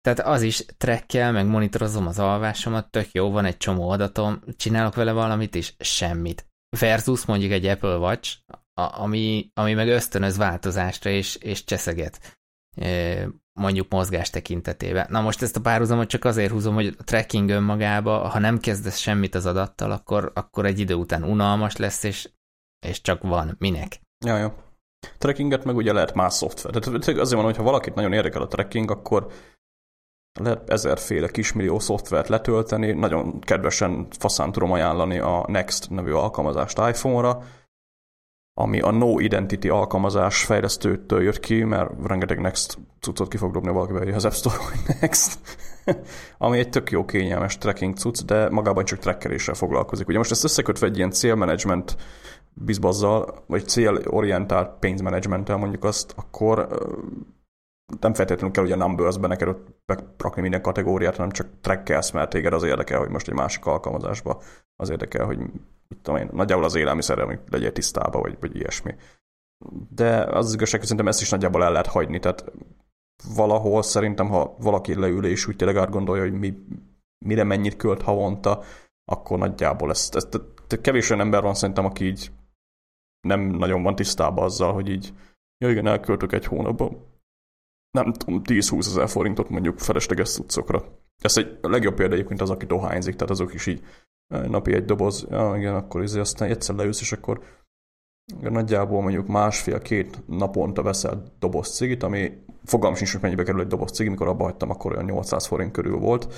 [0.00, 4.94] tehát az is trekkel, meg monitorozom az alvásomat, tök jó, van egy csomó adatom, csinálok
[4.94, 6.46] vele valamit is, semmit.
[6.78, 8.36] Versus mondjuk egy Apple Watch,
[8.84, 12.38] ami, ami meg ösztönöz változásra és, és cseszeget
[13.52, 15.06] mondjuk mozgás tekintetében.
[15.10, 18.98] Na most ezt a párhuzamot csak azért húzom, hogy a tracking önmagába, ha nem kezdesz
[18.98, 22.30] semmit az adattal, akkor, akkor egy idő után unalmas lesz, és,
[22.86, 23.56] és csak van.
[23.58, 24.00] Minek?
[24.26, 24.54] Ja, ja.
[25.18, 26.74] Trackinget meg ugye lehet más szoftver.
[26.74, 29.26] Tehát azért van, hogy ha valakit nagyon érdekel a tracking, akkor
[30.40, 37.42] lehet ezerféle kismillió szoftvert letölteni, nagyon kedvesen faszán tudom ajánlani a Next nevű alkalmazást iPhone-ra,
[38.60, 43.72] ami a No Identity alkalmazás fejlesztőtől jött ki, mert rengeteg Next cuccot ki fog dobni
[43.72, 45.38] valaki az App Store, hogy Next,
[46.38, 50.08] ami egy tök jó kényelmes tracking cucc, de magában csak trackeréssel foglalkozik.
[50.08, 51.96] Ugye most ezt összekötve egy ilyen célmanagement
[52.52, 56.68] bizbazzal, vagy célorientált pénzmenedzsmenttel mondjuk azt, akkor
[58.00, 62.30] nem feltétlenül kell ugye a Numbers-be neked ott bekrakni minden kategóriát, hanem csak trackelsz, mert
[62.30, 64.42] téged az érdekel, hogy most egy másik alkalmazásba
[64.76, 65.38] az érdekel, hogy
[65.88, 68.94] mit tudom én, nagyjából az élelmiszerrel, hogy legyél tisztába, vagy, vagy ilyesmi.
[69.90, 72.52] De az, az igazság, hogy szerintem ezt is nagyjából el lehet hagyni, tehát
[73.34, 76.58] valahol szerintem, ha valaki leül és úgy tényleg átgondolja, hogy mi,
[77.26, 78.62] mire mennyit költ havonta,
[79.04, 80.40] akkor nagyjából ezt, ezt,
[80.80, 82.30] kevés olyan ember van szerintem, aki így
[83.20, 85.12] nem nagyon van tisztában azzal, hogy így,
[85.64, 87.06] ja igen, elköltök egy hónapban,
[87.90, 90.84] nem tudom, 10-20 ezer forintot mondjuk felesleges cuccokra.
[91.22, 93.84] Ez egy legjobb példa egyébként az, aki dohányzik, tehát azok is így
[94.28, 97.42] napi egy doboz, ja igen, akkor izé, aztán egyszer leülsz, és akkor
[98.40, 103.90] nagyjából mondjuk másfél-két naponta veszel doboz cigit, ami fogalmam sincs, hogy mennyibe kerül egy doboz
[103.90, 106.34] cigi, mikor abba hagytam, akkor olyan 800 forint körül volt.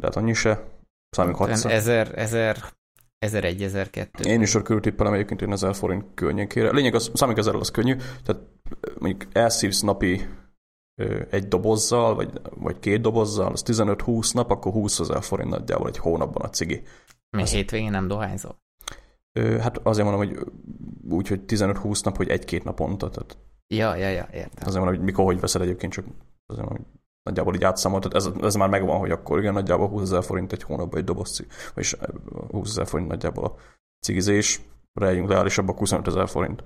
[0.00, 0.64] Tehát annyi se.
[1.10, 1.72] Számunk 600.
[1.72, 2.56] 1000, 1000,
[3.18, 4.24] 1001, 1002.
[4.24, 6.70] Én is akkor tippelem egyébként én 1000 forint környékére.
[6.70, 8.42] Lényeg az, számunk ezerrel az könnyű, tehát
[8.98, 10.28] mondjuk elszívsz napi
[11.30, 15.98] egy dobozzal, vagy, vagy két dobozzal, az 15-20 nap, akkor 20 ezer forint nagyjából egy
[15.98, 16.82] hónapban a cigi.
[17.36, 17.50] Mi az...
[17.50, 18.56] hétvégén nem dohányzol?
[19.60, 20.52] Hát azért mondom, hogy
[21.08, 23.10] úgy, hogy 15-20 nap, hogy egy-két naponta.
[23.10, 23.36] Tehát
[23.74, 24.66] ja, ja, ja, értem.
[24.66, 26.04] Azért mondom, hogy mikor, hogy veszed egyébként, csak
[26.46, 29.88] azért mondom, hogy nagyjából így átszámolt, tehát ez, ez már megvan, hogy akkor igen, nagyjából
[29.88, 31.96] 20 ezer forint egy hónapban egy doboz cig, vagyis
[32.50, 33.54] 20 ezer forint nagyjából a
[34.06, 34.60] cigizés,
[34.92, 36.62] rejjünk leálisabbak 25 ezer forint.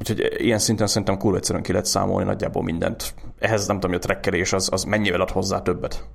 [0.00, 3.14] Úgyhogy ilyen szinten szerintem kurva egyszerűen ki lehet számolni nagyjából mindent.
[3.38, 6.08] Ehhez nem tudom, hogy a trekkelés az, az mennyivel ad hozzá többet.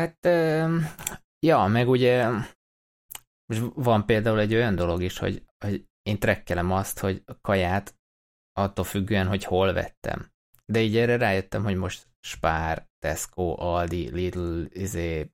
[0.00, 0.24] Hát,
[1.46, 2.28] ja, meg ugye
[3.46, 7.94] most van például egy olyan dolog is, hogy, hogy én trekkelem azt, hogy a kaját
[8.52, 10.30] attól függően, hogy hol vettem.
[10.72, 15.30] De így erre rájöttem, hogy most Spár, Tesco, Aldi, Lidl, izé,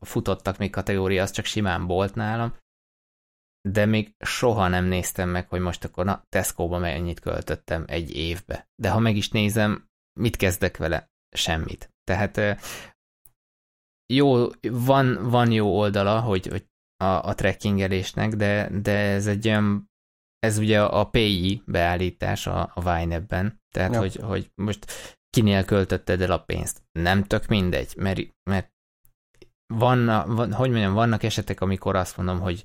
[0.00, 2.56] futottak még kategória, az csak simán bolt nálam,
[3.68, 8.68] de még soha nem néztem meg, hogy most akkor na, Tesco-ba mennyit költöttem egy évbe.
[8.82, 9.88] De ha meg is nézem,
[10.20, 11.10] mit kezdek vele?
[11.36, 11.90] Semmit.
[12.04, 12.36] Tehát
[14.14, 19.90] jó, van, van jó oldala, hogy, hogy a, a trackingelésnek, de, de ez egy olyan,
[20.38, 23.98] ez ugye a PI beállítás a, a Vine-ben, tehát ja.
[23.98, 24.86] hogy, hogy most
[25.30, 26.82] kinél költötted el a pénzt.
[26.92, 28.20] Nem tök mindegy, mert,
[28.50, 28.70] mert
[29.74, 32.64] van, van, hogy mondjam, vannak esetek, amikor azt mondom, hogy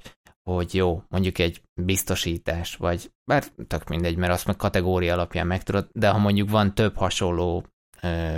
[0.49, 5.89] hogy jó, mondjuk egy biztosítás, vagy bár tök mindegy, mert azt meg kategória alapján megtudod,
[5.91, 7.65] de ha mondjuk van több hasonló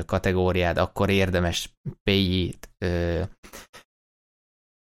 [0.06, 2.70] kategóriád, akkor érdemes PI-t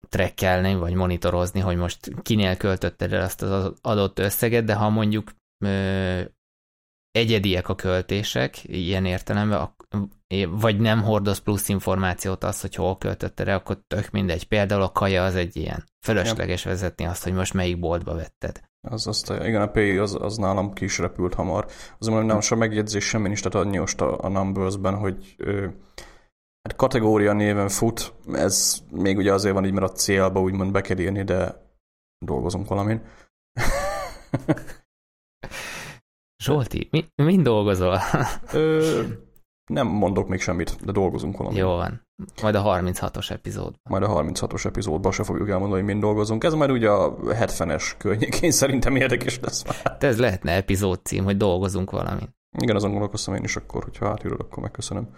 [0.09, 5.33] trekkelni, vagy monitorozni, hogy most kinél költötted el azt az adott összeget, de ha mondjuk
[5.65, 6.23] ö,
[7.11, 9.75] egyediek a költések, ilyen értelemben,
[10.49, 14.45] vagy nem hordoz plusz információt az, hogy hol költötted el, akkor tök mindegy.
[14.45, 15.85] Például a kaja az egy ilyen.
[16.07, 18.70] Fölösleges vezetni azt, hogy most melyik boltba vetted.
[18.89, 21.67] Az, azt, igen, a PI az, az nálam ki is repült hamar.
[21.99, 25.67] Az mondom, nem a megjegyzés semmi nincs, tehát annyi most a, a Numbers-ben, hogy ö,
[26.63, 30.81] hát kategória néven fut, ez még ugye azért van így, mert a célba úgymond be
[30.81, 31.69] kell írni, de
[32.25, 33.03] dolgozunk valamin.
[36.45, 37.99] Zsolti, mi, mind dolgozol?
[38.53, 39.03] Ö,
[39.71, 41.57] nem mondok még semmit, de dolgozunk valami.
[41.57, 42.07] Jó van.
[42.43, 43.81] Majd a 36-os epizódban.
[43.91, 46.45] Majd a 36-os epizódban se fogjuk elmondani, hogy mind dolgozunk.
[46.45, 49.97] Ez majd ugye a 70-es környékén szerintem érdekes lesz már.
[49.99, 52.29] De ez lehetne epizód cím, hogy dolgozunk valamin.
[52.59, 55.09] Igen, azon gondolkoztam én is akkor, hogyha átírod, akkor megköszönöm.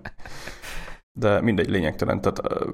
[1.20, 2.20] de mindegy, lényegtelen.
[2.20, 2.72] Tehát uh,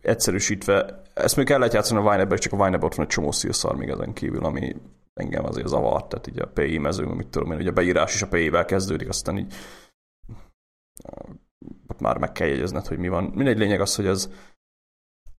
[0.00, 3.30] egyszerűsítve, ezt még el lehet játszani a Vine-be, csak a Vine-be ott van egy csomó
[3.30, 4.76] szilszar még ezen kívül, ami
[5.14, 8.22] engem azért zavart, tehát így a PI mező, mit tudom én, ugye a beírás is
[8.22, 9.54] a PI-vel kezdődik, aztán így
[11.86, 13.24] ott már meg kell jegyezned, hogy mi van.
[13.24, 14.30] Mindegy lényeg az, hogy ez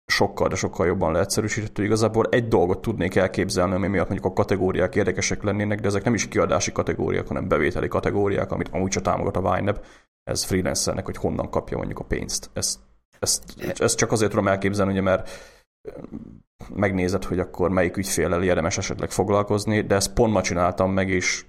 [0.06, 1.84] sokkal, de sokkal jobban leegyszerűsíthető.
[1.84, 6.14] Igazából egy dolgot tudnék elképzelni, ami miatt mondjuk a kategóriák érdekesek lennének, de ezek nem
[6.14, 9.86] is kiadási kategóriák, hanem bevételi kategóriák, amit amúgy csak támogat a Wineb.
[10.24, 12.50] Ez freelancernek, hogy honnan kapja mondjuk a pénzt.
[12.54, 12.80] Ezt,
[13.20, 13.44] ezt,
[13.80, 15.30] ezt csak azért tudom elképzelni, ugye, mert
[16.74, 21.46] megnézed, hogy akkor melyik ügyféllel érdemes esetleg foglalkozni, de ezt pont ma csináltam meg, és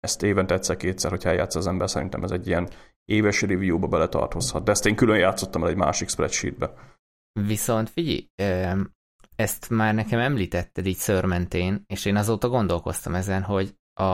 [0.00, 2.68] ezt évente egyszer-kétszer, hogyha eljátsz az ember, szerintem ez egy ilyen
[3.04, 4.64] éves review-ba beletartozhat.
[4.64, 6.74] De ezt én külön játszottam el egy másik spreadsheetbe.
[7.32, 8.28] Viszont figyelj,
[9.36, 14.04] ezt már nekem említetted így szörmentén, és én azóta gondolkoztam ezen, hogy a,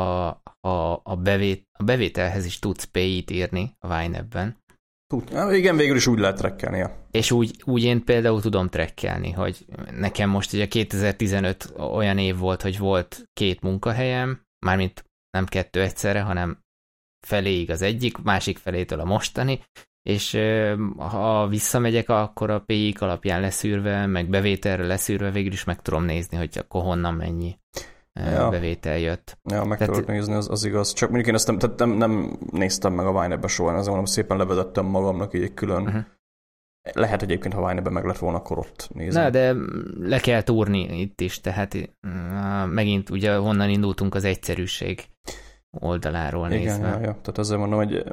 [0.60, 4.56] a, a, bevét, a bevételhez is tudsz PI-t írni a Winebben.
[5.10, 5.30] Tud.
[5.30, 6.78] Ja, igen, végül is úgy lehet trekkelni.
[6.78, 7.06] Ja.
[7.10, 12.62] És úgy, úgy én például tudom trekkelni, hogy nekem most ugye 2015 olyan év volt,
[12.62, 16.58] hogy volt két munkahelyem, mármint nem kettő egyszerre, hanem
[17.26, 19.62] feléig az egyik, másik felétől a mostani,
[20.02, 20.38] és
[20.98, 26.36] ha visszamegyek, akkor a pi alapján leszűrve, meg bevételre leszűrve végül is meg tudom nézni,
[26.36, 27.59] hogy akkor honnan mennyi
[28.24, 28.48] ja.
[28.48, 29.38] bevétel jött.
[29.44, 30.92] Ja, meg tehát, tudod nézni, az, az igaz.
[30.92, 34.04] Csak mondjuk én ezt nem, tehát nem, nem néztem meg a Vine-be soha, ezért mondom,
[34.04, 36.04] szépen levezettem magamnak így egy külön uh-huh.
[36.92, 39.22] Lehet egyébként, ha Vine-ben meg lett volna, akkor ott nézem.
[39.22, 39.54] Na, de
[40.00, 41.76] le kell túrni itt is, tehát
[42.66, 45.08] megint ugye honnan indultunk az egyszerűség
[45.70, 46.88] oldaláról Igen, nézve.
[46.88, 47.00] Ja, ja.
[47.00, 48.04] Tehát ezzel mondom, hogy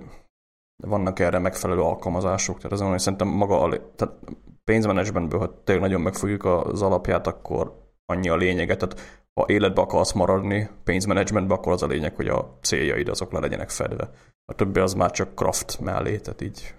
[0.83, 4.15] vannak erre megfelelő alkalmazások, tehát ezzel mondom, hogy szerintem maga a, tehát
[4.63, 8.75] pénzmenedzsmentből, ha tényleg nagyon megfogjuk az alapját, akkor annyi a lényege.
[8.75, 13.39] Tehát ha életbe akarsz maradni pénzmenedzsmentbe, akkor az a lényeg, hogy a céljaid azok le
[13.39, 14.09] legyenek fedve.
[14.45, 16.75] A többi az már csak craft mellé, tehát így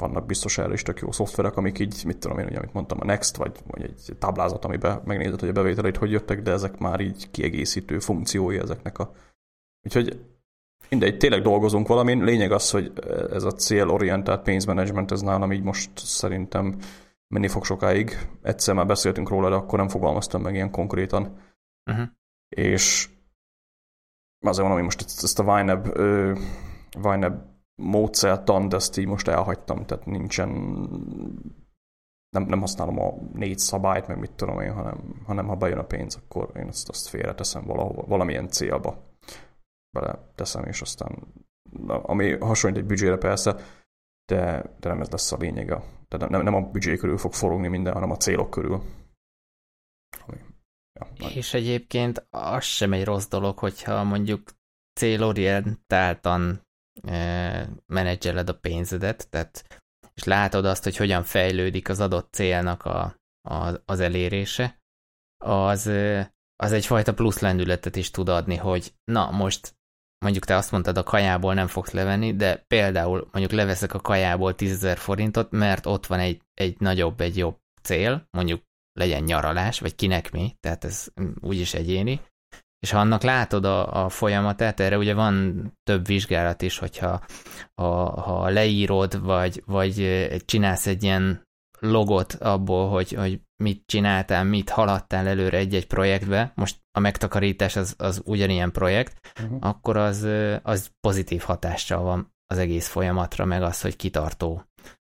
[0.00, 2.98] vannak biztos erre is tök jó szoftverek, amik így, mit tudom én, ugye, amit mondtam,
[3.00, 6.78] a Next, vagy, vagy egy táblázat, amiben megnézed, hogy a bevételeit hogy jöttek, de ezek
[6.78, 9.12] már így kiegészítő funkciói ezeknek a...
[9.86, 10.24] Úgyhogy
[10.88, 12.24] mindegy, tényleg dolgozunk valamin.
[12.24, 12.92] Lényeg az, hogy
[13.30, 16.78] ez a célorientált pénzmenedzsment, ez nálam így most szerintem
[17.34, 18.28] menni fog sokáig.
[18.42, 21.22] Egyszer már beszéltünk róla, de akkor nem fogalmaztam meg ilyen konkrétan.
[21.90, 22.06] Uh-huh.
[22.48, 23.08] És
[24.40, 25.98] azért mondom, hogy most ezt a Vineb,
[27.00, 27.42] Vineb
[27.82, 30.48] módszertan, de ezt így most elhagytam, tehát nincsen
[32.30, 35.84] nem, nem használom a négy szabályt, meg mit tudom én, hanem, hanem ha bejön a
[35.84, 39.16] pénz, akkor én azt, azt félreteszem valahol, valamilyen célba.
[39.90, 41.32] Bele teszem, és aztán
[41.86, 43.56] ami hasonlít egy büdzsére persze,
[44.28, 45.82] de, de nem ez lesz a lényege.
[46.08, 48.82] Tehát nem, nem a büdzsé körül fog forogni minden, hanem a célok körül.
[50.26, 50.38] Ami,
[50.92, 54.50] ja, és egyébként az sem egy rossz dolog, hogyha mondjuk
[55.00, 56.66] célorientáltan
[57.86, 59.82] menedzseled a pénzedet, tehát
[60.14, 63.16] és látod azt, hogy hogyan fejlődik az adott célnak a,
[63.48, 64.80] a, az elérése,
[65.44, 65.86] az,
[66.56, 69.77] az egyfajta plusz lendületet is tud adni, hogy na most
[70.18, 74.54] mondjuk te azt mondtad, a kajából nem fogsz levenni, de például mondjuk leveszek a kajából
[74.54, 79.94] 10 forintot, mert ott van egy, egy nagyobb, egy jobb cél, mondjuk legyen nyaralás, vagy
[79.94, 81.08] kinek mi, tehát ez
[81.40, 82.20] úgyis egyéni,
[82.78, 87.24] és ha annak látod a, a folyamatát, erre ugye van több vizsgálat is, hogyha
[87.74, 91.46] ha, ha leírod, vagy, vagy csinálsz egy ilyen
[91.80, 97.94] logot abból, hogy, hogy mit csináltál, mit haladtál előre egy-egy projektbe, most a megtakarítás az,
[97.98, 99.58] az ugyanilyen projekt, uh-huh.
[99.60, 100.28] akkor az,
[100.62, 104.62] az pozitív hatással van az egész folyamatra, meg az, hogy kitartó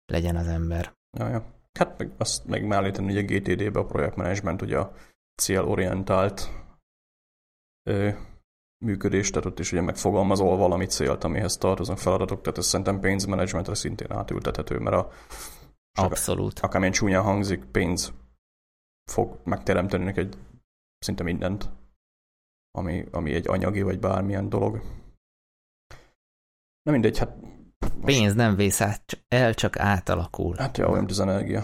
[0.06, 0.94] legyen az ember.
[1.18, 1.46] Ja, ja.
[1.80, 4.94] Hát meg azt meg mellé tenni, hogy a GTD-be a projektmenedzsment ugye a
[5.42, 6.50] célorientált
[7.90, 8.10] ö,
[8.86, 13.76] működés, tehát ott is ugye megfogalmazol valami célt, amihez tartoznak feladatok, tehát ez szerintem pénzmenedzsmentre
[13.76, 15.10] szintén átültethető, mert a
[15.98, 16.60] Abszolút.
[16.60, 18.14] Akármilyen csúnyán hangzik, pénz
[19.12, 20.38] fog megteremteni egy
[21.00, 21.70] szinte mindent,
[22.72, 24.82] ami, ami egy anyagi vagy bármilyen dolog.
[26.82, 27.36] Na mindegy, hát...
[27.80, 28.06] Most...
[28.06, 30.56] Pénz nem vész át, el, csak átalakul.
[30.56, 31.64] Hát jó, olyan az energia.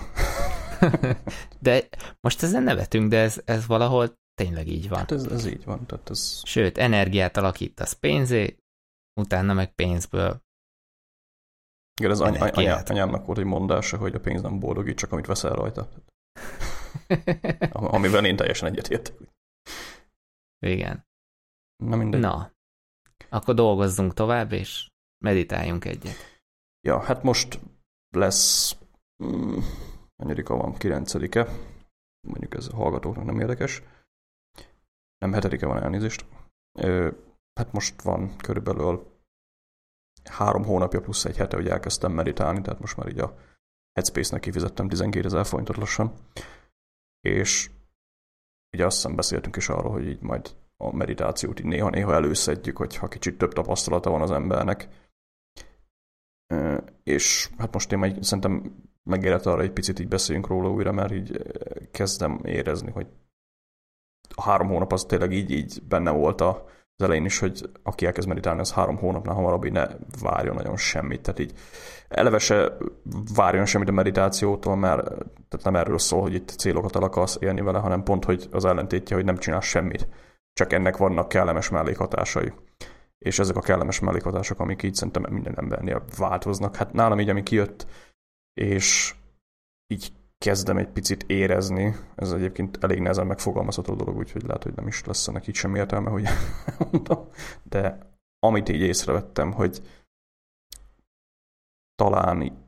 [1.59, 1.87] de
[2.21, 4.99] most ezen nevetünk, de ez, ez valahol tényleg így van.
[4.99, 5.85] Hát ez, ez így van.
[5.85, 6.41] Tehát ez...
[6.43, 8.57] Sőt, energiát alakítasz pénzé,
[9.21, 10.43] utána meg pénzből
[11.99, 15.25] igen, ez any, any, anyámnak volt egy mondása, hogy a pénz nem boldogít, csak amit
[15.25, 15.89] veszel rajta.
[17.71, 19.15] Amivel én teljesen egyetértek.
[20.65, 21.05] Igen.
[21.83, 22.19] Na mindegy.
[22.19, 22.51] Na,
[23.29, 24.87] akkor dolgozzunk tovább, és
[25.25, 26.15] meditáljunk egyet.
[26.87, 27.59] Ja, hát most
[28.15, 28.77] lesz,
[29.23, 29.57] mm,
[30.45, 31.47] van, kilencedike,
[32.27, 33.81] mondjuk ez a hallgatóknak nem érdekes,
[35.17, 36.25] nem hetedike van elnézést.
[36.79, 37.11] Ö,
[37.53, 39.18] hát most van körülbelül
[40.29, 43.35] három hónapja plusz egy hete, hogy elkezdtem meditálni, tehát most már így a
[43.93, 46.13] Headspace-nek kifizettem 12 ezer forintot lassan.
[47.21, 47.69] És
[48.71, 53.07] ugye azt hiszem beszéltünk is arról, hogy így majd a meditációt így néha-néha előszedjük, hogyha
[53.07, 54.87] kicsit több tapasztalata van az embernek.
[57.03, 61.11] És hát most én majd szerintem megérett arra egy picit így beszéljünk róla újra, mert
[61.11, 61.41] így
[61.91, 63.07] kezdem érezni, hogy
[64.35, 66.65] a három hónap az tényleg így, így benne volt a,
[66.99, 69.87] az elején is, hogy aki elkezd meditálni, az három hónapnál hamarabb így ne
[70.21, 71.21] várjon nagyon semmit.
[71.21, 71.53] Tehát így
[72.07, 72.77] eleve se
[73.35, 75.03] várjon semmit a meditációtól, mert
[75.49, 78.65] tehát nem erről szól, hogy itt célokat el akarsz élni vele, hanem pont, hogy az
[78.65, 80.07] ellentétje, hogy nem csinál semmit.
[80.53, 82.53] Csak ennek vannak kellemes mellékhatásai.
[83.25, 86.75] És ezek a kellemes mellékhatások, amik így szerintem minden embernél változnak.
[86.75, 87.87] Hát nálam így, ami kijött,
[88.53, 89.15] és
[89.87, 94.87] így kezdem egy picit érezni, ez egyébként elég nehezen megfogalmazható dolog, úgyhogy lehet, hogy nem
[94.87, 96.25] is lesz ennek így sem értelme, hogy
[96.91, 97.29] mondom,
[97.63, 97.97] de
[98.39, 99.81] amit így észrevettem, hogy
[101.95, 102.65] talán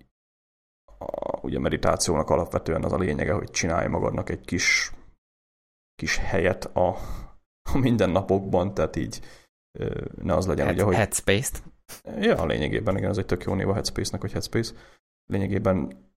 [0.98, 4.92] a, ugye meditációnak alapvetően az a lényege, hogy csinálj magadnak egy kis,
[5.96, 6.98] kis helyet a,
[7.72, 9.22] a mindennapokban, tehát így
[10.16, 10.96] ne az legyen, Head, ugye, hogy...
[10.96, 11.64] Headspace-t.
[12.20, 14.74] Ja, lényegében, igen, ez egy tök jó név a Headspace-nek, hogy Headspace.
[15.26, 16.10] Lényegében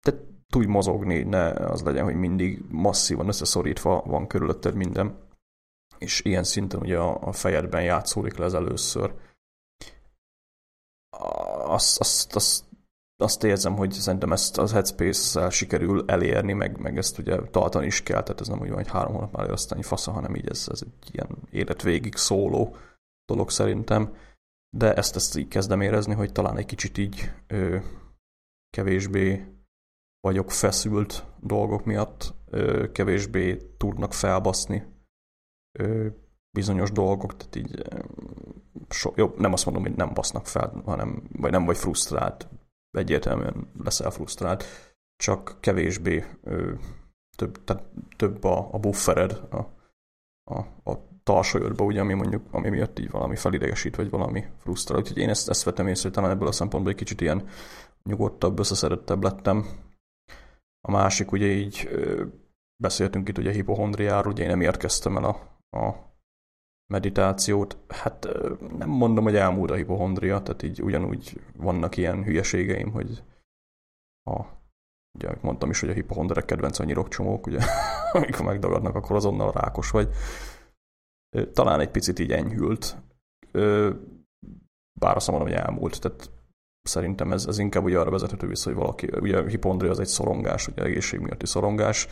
[0.00, 5.18] te tudj mozogni, ne az legyen, hogy mindig masszívan összeszorítva van körülötted minden,
[5.98, 9.14] és ilyen szinten ugye a, a fejedben játszódik le ez először.
[11.64, 12.64] Azt, azt, azt,
[13.16, 18.02] azt érzem, hogy szerintem ezt az Headspace-szel sikerül elérni, meg, meg ezt ugye tartani is
[18.02, 20.68] kell, tehát ez nem úgy van, hogy három hónap már aztán fasza, hanem így ez,
[20.70, 22.76] ez egy ilyen élet végig szóló
[23.24, 24.16] dolog szerintem.
[24.76, 27.78] De ezt, ezt így kezdem érezni, hogy talán egy kicsit így ö,
[28.70, 29.53] kevésbé
[30.24, 32.34] vagyok feszült dolgok miatt,
[32.92, 34.86] kevésbé tudnak felbaszni
[36.50, 37.82] bizonyos dolgok, tehát így
[38.88, 42.48] so, jó, nem azt mondom, hogy nem basznak fel, hanem, vagy nem vagy frusztrált,
[42.90, 44.64] egyértelműen leszel frusztrált,
[45.16, 46.24] csak kevésbé
[47.36, 47.84] több, tehát
[48.16, 49.58] több a, a buffered a,
[50.44, 50.58] a,
[50.90, 54.98] a tarsolyodba, ugye, ami mondjuk, ami miatt így valami felidegesít, vagy valami frusztrál.
[54.98, 57.48] Úgyhogy én ezt, ezt vettem észre, talán ebből a szempontból egy kicsit ilyen
[58.02, 59.66] nyugodtabb, összeszerettebb lettem.
[60.86, 61.88] A másik, ugye így
[62.82, 66.14] beszéltünk itt ugye hipohondriáról, ugye én nem érkeztem el a, a
[66.92, 67.78] meditációt.
[67.88, 68.28] Hát
[68.78, 73.22] nem mondom, hogy elmúlt a hipohondria, tehát így ugyanúgy vannak ilyen hülyeségeim, hogy
[74.30, 74.44] a,
[75.18, 77.58] ugye mondtam is, hogy a hipohondrek kedvenc a nyirokcsomók, ugye
[78.12, 80.08] amikor megdagadnak, akkor azonnal rákos vagy.
[81.52, 82.96] Talán egy picit így enyhült,
[85.00, 86.30] bár azt mondom, hogy elmúlt, tehát
[86.88, 90.06] szerintem ez, ez inkább ugye arra vezethető vissza, hogy valaki, ugye a hipondria az egy
[90.06, 92.08] szorongás, ugye egészség miatti szorongás,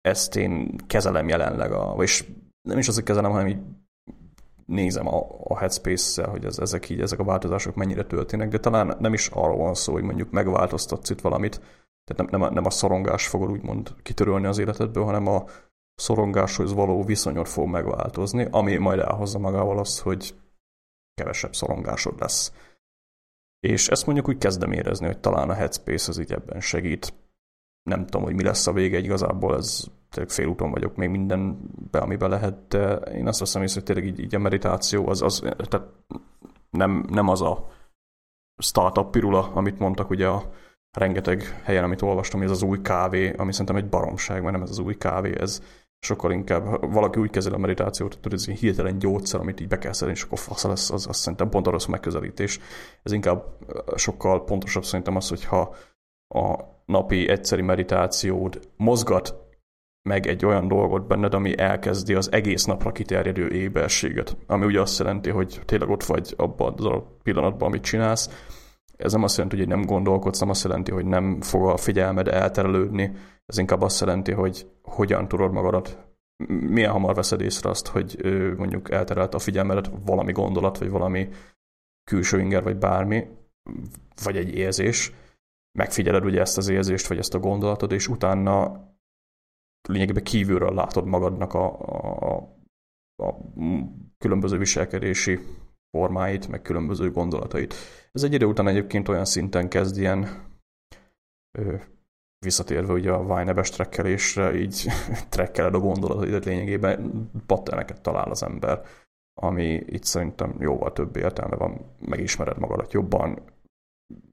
[0.00, 2.24] ezt én kezelem jelenleg, a, és
[2.68, 3.58] nem is az, hogy kezelem, hanem így
[4.66, 8.96] nézem a, a Headspace-szel, hogy ez, ezek így, ezek a változások mennyire történnek, de talán
[8.98, 11.60] nem is arról van szó, hogy mondjuk megváltoztatsz itt valamit,
[12.04, 15.44] tehát nem, nem, nem a szorongás fogod úgymond kitörölni az életedből, hanem a
[15.94, 20.34] szorongáshoz való viszonyod fog megváltozni, ami majd elhozza magával azt, hogy
[21.14, 22.52] kevesebb szorongásod lesz.
[23.60, 27.14] És ezt mondjuk úgy kezdem érezni, hogy talán a Headspace az így ebben segít.
[27.82, 29.84] Nem tudom, hogy mi lesz a vége, igazából ez
[30.26, 34.34] félúton vagyok még mindenbe, amiben lehet, de én azt veszem észre, hogy tényleg így, így
[34.34, 35.38] a meditáció az, az
[35.68, 35.88] tehát
[36.70, 37.66] nem, nem az a
[38.56, 40.52] startup pirula, amit mondtak ugye a
[40.96, 44.62] rengeteg helyen, amit olvastam, hogy ez az új kávé, ami szerintem egy baromság, mert nem
[44.62, 45.62] ez az új kávé, ez
[46.04, 49.78] sokkal inkább valaki úgy kezel a meditációt, hogy ez egy hirtelen gyógyszer, amit így be
[49.78, 52.60] kell szedni, és akkor fasz lesz, az, az szerintem pont a rossz megközelítés.
[53.02, 53.44] Ez inkább
[53.96, 55.74] sokkal pontosabb szerintem az, hogyha
[56.28, 59.42] a napi egyszeri meditációd mozgat
[60.08, 64.36] meg egy olyan dolgot benned, ami elkezdi az egész napra kiterjedő éberséget.
[64.46, 68.46] Ami ugye azt jelenti, hogy tényleg ott vagy abban a pillanatban, amit csinálsz.
[68.96, 72.28] Ez nem azt jelenti, hogy nem gondolkodsz, nem azt jelenti, hogy nem fog a figyelmed
[72.28, 73.12] elterelődni,
[73.46, 75.98] ez inkább azt jelenti, hogy hogyan tudod magadat,
[76.46, 78.18] milyen hamar veszed észre azt, hogy
[78.56, 81.28] mondjuk elterelt a figyelmedet valami gondolat, vagy valami
[82.10, 83.26] külső inger, vagy bármi,
[84.22, 85.12] vagy egy érzés,
[85.78, 88.84] megfigyeled ugye ezt az érzést, vagy ezt a gondolatot, és utána
[89.88, 91.80] lényegében kívülről látod magadnak a,
[92.18, 92.36] a,
[93.22, 93.34] a
[94.18, 95.38] különböző viselkedési
[95.90, 97.74] formáit, meg különböző gondolatait.
[98.12, 100.28] Ez egy idő után egyébként olyan szinten kezd ilyen
[102.44, 104.86] visszatérve ugye a Vine-ebes trekkelésre, így
[105.28, 108.80] trekkeled a gondolataidat lényegében, patteneket talál az ember,
[109.40, 113.38] ami itt szerintem jóval több értelme van, megismered magadat jobban,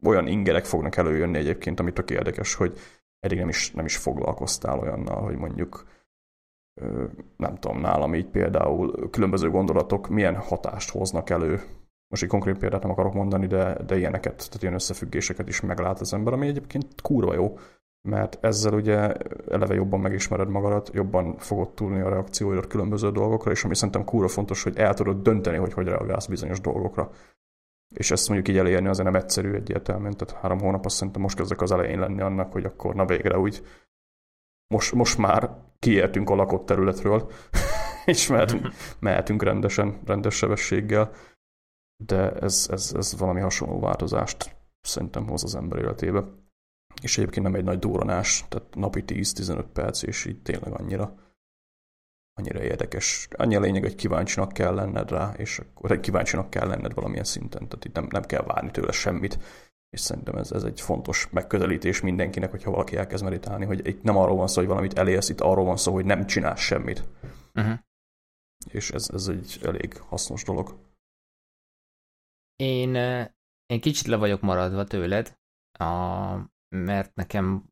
[0.04, 2.80] olyan ingerek fognak előjönni egyébként, amit tök érdekes, hogy
[3.20, 5.86] eddig nem is, nem is foglalkoztál olyannal, hogy mondjuk
[7.38, 11.62] nem tudom, nálam így például különböző gondolatok milyen hatást hoznak elő.
[12.08, 16.00] Most egy konkrét példát nem akarok mondani, de, de ilyeneket, tehát ilyen összefüggéseket is meglát
[16.00, 17.58] az ember, ami egyébként kurva jó,
[18.02, 19.14] mert ezzel ugye
[19.50, 24.28] eleve jobban megismered magadat, jobban fogod tudni a reakcióidat különböző dolgokra, és ami szerintem kúra
[24.28, 27.12] fontos, hogy el tudod dönteni, hogy hogy reagálsz bizonyos dolgokra.
[27.96, 31.36] És ezt mondjuk így elérni azért nem egyszerű egyértelműen, tehát három hónap azt szerintem most
[31.38, 33.62] kezdek az elején lenni annak, hogy akkor na végre úgy
[34.68, 37.32] most, most már kiértünk a lakott területről,
[38.06, 38.68] és mehetünk,
[39.00, 41.12] mehetünk rendesen, rendes sebességgel,
[42.04, 46.24] de ez, ez, ez valami hasonló változást szerintem hoz az ember életébe
[47.02, 51.16] és egyébként nem egy nagy duranás, tehát napi 10-15 perc, és így tényleg annyira
[52.34, 53.28] annyira érdekes.
[53.32, 57.68] Annyi a lényeg, hogy kíváncsinak kell lenned rá, és akkor kíváncsinak kell lenned valamilyen szinten,
[57.68, 59.40] tehát itt nem, nem kell várni tőle semmit.
[59.90, 64.18] és szerintem ez, ez egy fontos megközelítés mindenkinek, hogyha valaki elkezd meditálni, hogy itt nem
[64.18, 67.04] arról van szó, hogy valamit elérsz, itt arról van szó, hogy nem csinálsz semmit.
[67.54, 67.80] Uh-huh.
[68.72, 70.80] És ez, ez egy elég hasznos dolog.
[72.56, 72.96] Én,
[73.66, 75.40] én kicsit le vagyok maradva tőled,
[75.80, 75.86] a,
[76.76, 77.66] mert nekem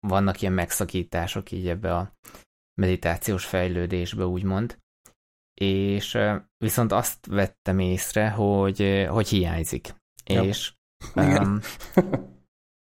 [0.00, 2.12] vannak ilyen megszakítások így ebbe a
[2.80, 4.78] meditációs fejlődésbe, úgymond.
[5.60, 6.18] És
[6.56, 9.94] viszont azt vettem észre, hogy, hogy hiányzik.
[10.24, 10.42] Ja.
[10.42, 10.74] És
[11.14, 11.60] um,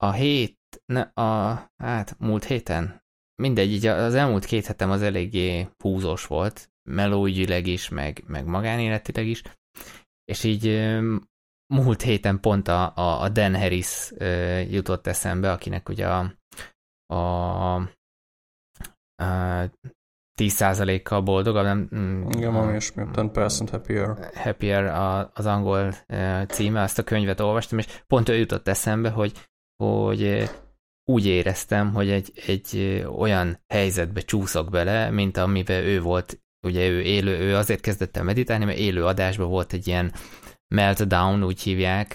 [0.04, 3.02] a hét, ne, a, hát múlt héten,
[3.42, 9.28] mindegy, így az elmúlt két hetem az eléggé húzós volt, melóügyileg is, meg, meg magánéletileg
[9.28, 9.44] is,
[10.26, 10.66] és így
[11.74, 14.12] múlt héten pont a, a, a Dan Harris
[14.70, 16.34] jutott eszembe, akinek ugye a,
[17.14, 19.70] a, a
[20.42, 21.90] 10%-kal boldogabb, nem...
[21.96, 24.32] Mm, Igen, valami ilyesmi, 10% happier.
[24.34, 24.86] Happier
[25.34, 25.94] az angol
[26.48, 29.50] címe, azt a könyvet olvastam, és pont ő jutott eszembe, hogy,
[29.84, 30.50] hogy
[31.10, 37.02] úgy éreztem, hogy egy, egy olyan helyzetbe csúszok bele, mint amiben ő volt, ugye ő
[37.02, 40.14] élő, ő azért kezdett el meditálni, mert élő adásban volt egy ilyen
[40.76, 42.14] meltdown, úgy hívják,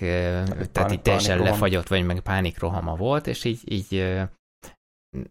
[0.73, 4.23] tehát így teljesen lefagyott, vagy meg pánikrohama volt, és így, így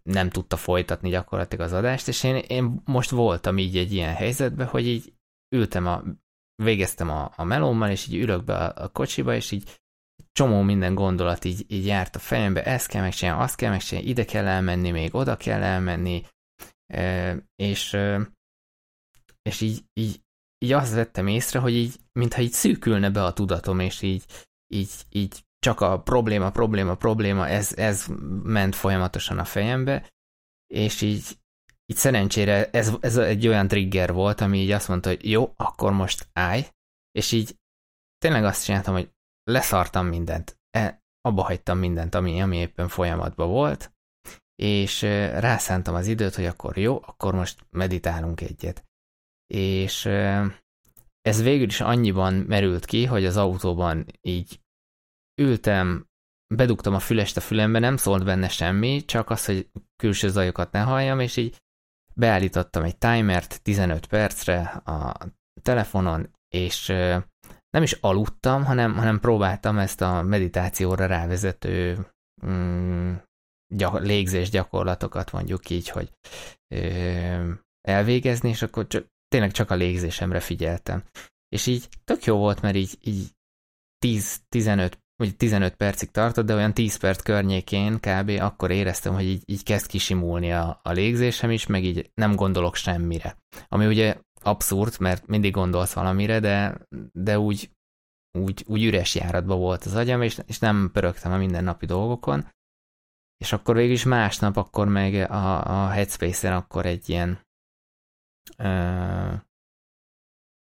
[0.03, 4.67] nem tudta folytatni gyakorlatilag az adást, és én, én most voltam így egy ilyen helyzetben,
[4.67, 5.13] hogy így
[5.55, 6.03] ültem a,
[6.63, 9.81] végeztem a, a melómmal, és így ülök be a, a kocsiba, és így
[10.31, 14.25] csomó minden gondolat így, így járt a fejembe, ezt kell megcsinálni, azt kell megcsinálni, ide
[14.25, 16.23] kell elmenni, még oda kell elmenni,
[17.55, 17.97] és,
[19.41, 20.21] és így, így,
[20.57, 24.25] így azt vettem észre, hogy így, mintha így szűkülne be a tudatom, és így,
[24.73, 28.05] így, így csak a probléma, probléma, probléma, ez, ez
[28.43, 30.09] ment folyamatosan a fejembe,
[30.67, 31.37] és így,
[31.85, 35.91] így szerencsére ez, ez egy olyan trigger volt, ami így azt mondta, hogy jó, akkor
[35.91, 36.67] most állj,
[37.11, 37.57] és így
[38.17, 39.11] tényleg azt csináltam, hogy
[39.43, 43.91] leszartam mindent, e, abba hagytam mindent, ami, ami éppen folyamatban volt,
[44.55, 45.01] és
[45.31, 48.85] rászántam az időt, hogy akkor jó, akkor most meditálunk egyet.
[49.53, 50.09] És
[51.23, 54.59] ez végül is annyiban merült ki, hogy az autóban így
[55.41, 56.07] ültem,
[56.55, 60.81] bedugtam a fülest a fülembe, nem szólt benne semmi, csak az, hogy külső zajokat ne
[60.81, 61.57] halljam, és így
[62.15, 65.17] beállítottam egy timert 15 percre a
[65.61, 66.87] telefonon, és
[67.69, 72.07] nem is aludtam, hanem, hanem próbáltam ezt a meditációra rávezető
[72.45, 73.13] mm,
[73.75, 76.11] gyak, légzés gyakorlatokat mondjuk így, hogy
[76.75, 77.51] ö,
[77.81, 81.03] elvégezni, és akkor csak, tényleg csak a légzésemre figyeltem.
[81.49, 83.29] És így tök jó volt, mert így, így
[84.05, 88.29] 10-15 vagy 15 percig tartott, de olyan 10 perc környékén kb.
[88.29, 92.75] akkor éreztem, hogy így, így kezd kisimulni a, a légzésem is, meg így nem gondolok
[92.75, 93.37] semmire.
[93.67, 96.77] Ami ugye abszurd, mert mindig gondolsz valamire, de,
[97.11, 97.71] de úgy,
[98.37, 102.47] úgy, úgy üres járatba volt az agyam, és, és nem pörögtem a mindennapi dolgokon.
[103.37, 107.39] És akkor végül is másnap, akkor meg a, a Headspace-en akkor egy ilyen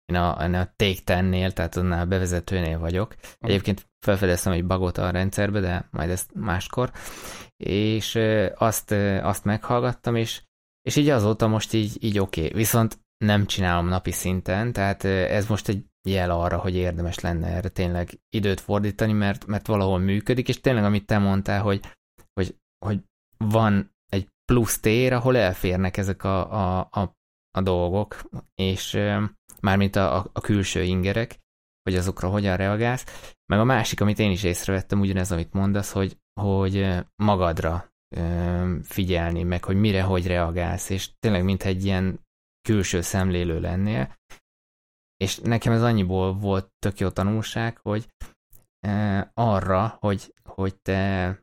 [0.04, 3.14] én a, a Take Ten-nél, tehát annál bevezetőnél vagyok.
[3.38, 6.92] Egyébként felfedeztem egy bagot a rendszerbe, de majd ezt máskor.
[7.56, 8.18] És
[8.54, 8.90] azt,
[9.22, 10.42] azt meghallgattam, és,
[10.82, 12.40] és így azóta most így, így oké.
[12.40, 12.52] Okay.
[12.52, 17.68] Viszont nem csinálom napi szinten, tehát ez most egy jel arra, hogy érdemes lenne erre
[17.68, 21.80] tényleg időt fordítani, mert, mert valahol működik, és tényleg, amit te mondtál, hogy,
[22.32, 22.56] hogy,
[22.86, 23.00] hogy
[23.36, 27.16] van egy plusz tér, ahol elférnek ezek a, a, a,
[27.59, 28.20] a dolgok,
[28.55, 28.98] és
[29.61, 31.40] mármint a, a, a külső ingerek,
[31.82, 33.32] hogy azokra hogyan reagálsz.
[33.46, 37.92] Meg a másik, amit én is észrevettem, ugyanez, amit mondasz, hogy, hogy magadra
[38.82, 42.20] figyelni, meg hogy mire, hogy reagálsz, és tényleg, mint egy ilyen
[42.68, 44.14] külső szemlélő lennél.
[45.16, 48.09] És nekem ez annyiból volt tök jó tanulság, hogy
[49.34, 51.41] arra, hogy, hogy te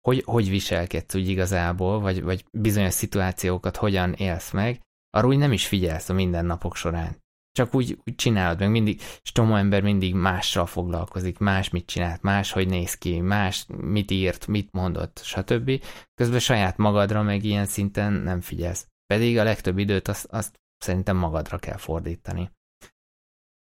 [0.00, 4.80] hogy, hogy viselkedsz úgy igazából, vagy, vagy bizonyos szituációkat hogyan élsz meg,
[5.10, 7.18] arra úgy nem is figyelsz a mindennapok során.
[7.52, 12.22] Csak úgy, úgy csinálod meg mindig, és csomó ember mindig mással foglalkozik, más mit csinált,
[12.22, 15.84] más hogy néz ki, más mit írt, mit mondott, stb.
[16.14, 18.86] Közben saját magadra meg ilyen szinten nem figyelsz.
[19.06, 22.50] Pedig a legtöbb időt azt, azt szerintem magadra kell fordítani.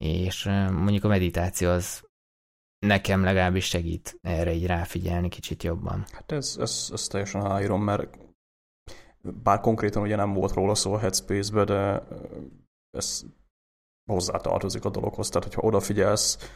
[0.05, 2.08] És mondjuk a meditáció az
[2.79, 6.05] nekem legalábbis segít erre így ráfigyelni kicsit jobban.
[6.12, 8.18] Hát ez, ez, ez teljesen aláírom, mert
[9.22, 12.03] bár konkrétan ugye nem volt róla szó a Headspace-be, de
[12.91, 13.24] ez
[14.11, 16.53] hozzátartozik a dologhoz, tehát hogyha odafigyelsz,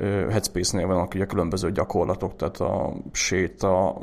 [0.00, 4.02] Headspace-nél vannak ugye különböző gyakorlatok, tehát a séta,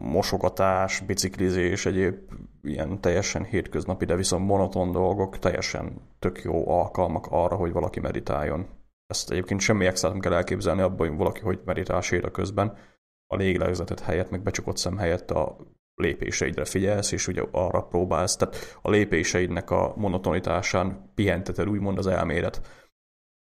[0.00, 2.16] mosogatás, biciklizés, egyéb
[2.62, 8.66] ilyen teljesen hétköznapi, de viszont monoton dolgok teljesen tök jó alkalmak arra, hogy valaki meditáljon.
[9.06, 12.78] Ezt egyébként semmi extra nem kell elképzelni abban, hogy valaki hogy meditál séta közben,
[13.26, 15.56] a léglegzetet helyett, meg becsukott szem helyett a
[15.94, 22.86] lépéseidre figyelsz, és ugye arra próbálsz, tehát a lépéseidnek a monotonitásán pihenteted úgymond az elmélet.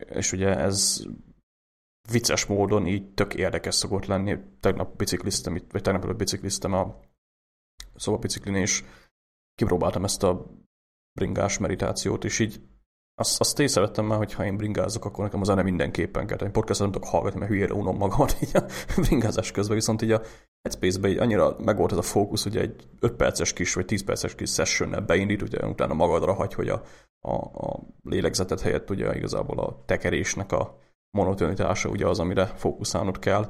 [0.09, 1.03] És ugye ez
[2.11, 4.37] vicces módon így tök érdekes szokott lenni.
[4.59, 6.99] Tegnap bicikliztem, vagy tegnap előtt bicikliztem a
[7.95, 8.83] szobabiciklin, és
[9.55, 10.45] kipróbáltam ezt a
[11.13, 12.61] bringás meditációt, és így
[13.19, 16.37] azt, azt észrevettem már, hogy ha én bringázok, akkor nekem a zene mindenképpen kell.
[16.37, 18.63] Én podcastot nem tudok hallgatni, mert hülyére unom magamat így a
[19.01, 20.21] bringázás közben, viszont így a
[20.61, 24.35] Headspace-be így annyira megvolt ez a fókusz, hogy egy 5 perces kis vagy 10 perces
[24.35, 26.81] kis sessionnel beindít, ugye utána magadra hagy, hogy a,
[27.19, 30.77] a, a lélegzetet helyett ugye igazából a tekerésnek a
[31.11, 33.49] monotonitása ugye az, amire fókuszálnod kell,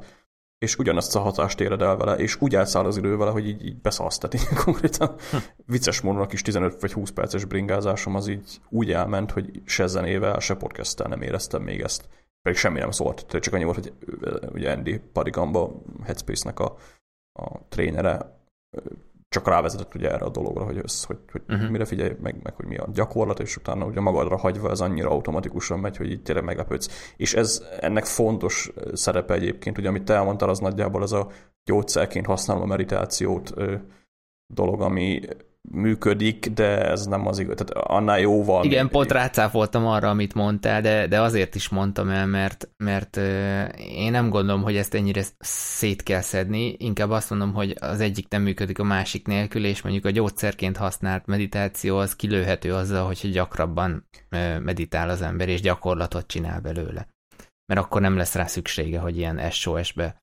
[0.59, 3.65] és ugyanazt a hatást éred el vele, és úgy elszáll az idő vele, hogy így,
[3.65, 4.17] így beszalsz.
[4.17, 5.37] Tehát így konkrétan hm.
[5.65, 9.87] vicces módon a kis 15 vagy 20 perces bringázásom az így úgy elment, hogy se
[9.87, 12.09] zenével, se podcasttel nem éreztem még ezt.
[12.41, 13.25] Pedig semmi nem szólt.
[13.39, 13.93] Csak annyi volt, hogy
[14.53, 16.75] ugye Andy Parigamba, Headspace-nek a,
[17.33, 18.39] a trénere
[19.29, 21.69] csak rávezetett ugye erre a dologra, hogy, össz, hogy, hogy uh-huh.
[21.69, 25.09] mire figyelj, meg, meg hogy mi a gyakorlat, és utána ugye magadra hagyva ez annyira
[25.09, 27.13] automatikusan megy, hogy így tényleg meglepődsz.
[27.17, 31.29] És ez ennek fontos szerepe egyébként, ugye amit te elmondtál, az nagyjából az a
[31.63, 33.53] gyógyszerként használom a meditációt
[34.53, 35.21] dolog, ami
[35.71, 37.55] működik, de ez nem az igaz.
[37.55, 38.63] Tehát annál jóval...
[38.63, 38.91] Igen, még...
[38.91, 43.17] pont rácáfoltam arra, amit mondtál, de, de azért is mondtam el, mert, mert
[43.77, 48.29] én nem gondolom, hogy ezt ennyire szét kell szedni, inkább azt mondom, hogy az egyik
[48.29, 53.27] nem működik a másik nélkül, és mondjuk a gyógyszerként használt meditáció az kilőhető azzal, hogyha
[53.27, 54.07] gyakrabban
[54.59, 57.07] meditál az ember, és gyakorlatot csinál belőle.
[57.65, 60.21] Mert akkor nem lesz rá szüksége, hogy ilyen SOS-be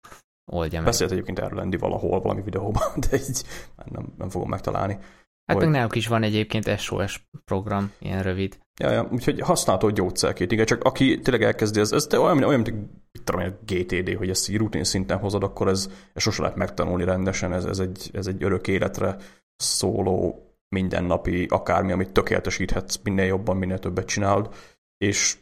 [0.53, 0.89] oldja meg.
[0.89, 3.43] Beszélt egyébként erről Lendi valahol, valami videóban, de így
[3.85, 4.99] nem, nem fogom megtalálni.
[5.47, 5.67] Hát hogy...
[5.67, 8.59] meg náluk is van egyébként SOS program, ilyen rövid.
[8.81, 12.69] Ja, ja, úgyhogy használható gyógyszerként, igen, csak aki tényleg elkezdi, ez, ez olyan, olyan, mint
[12.69, 17.05] egy tudom, GTD, hogy ezt így rutin szinten hozod, akkor ez, ez sose lehet megtanulni
[17.05, 19.17] rendesen, ez, ez, egy, ez egy örök életre
[19.57, 24.55] szóló mindennapi akármi, amit tökéletesíthetsz minél jobban, minél többet csinálod,
[24.99, 25.37] és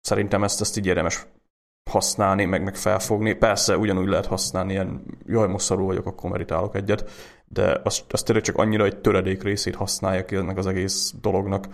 [0.00, 1.26] szerintem ezt, ezt így érdemes
[1.90, 3.32] használni, meg, meg felfogni.
[3.32, 7.10] Persze ugyanúgy lehet használni, ilyen jaj, most szarul vagyok, akkor meditálok egyet,
[7.48, 11.66] de azt, azt tényleg csak annyira egy töredék részét használják ennek az egész dolognak.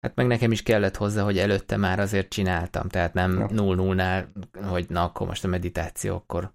[0.00, 3.46] Hát meg nekem is kellett hozzá, hogy előtte már azért csináltam, tehát nem ja.
[3.50, 4.26] 0-0-nál,
[4.68, 6.52] hogy na akkor most a meditáció, akkor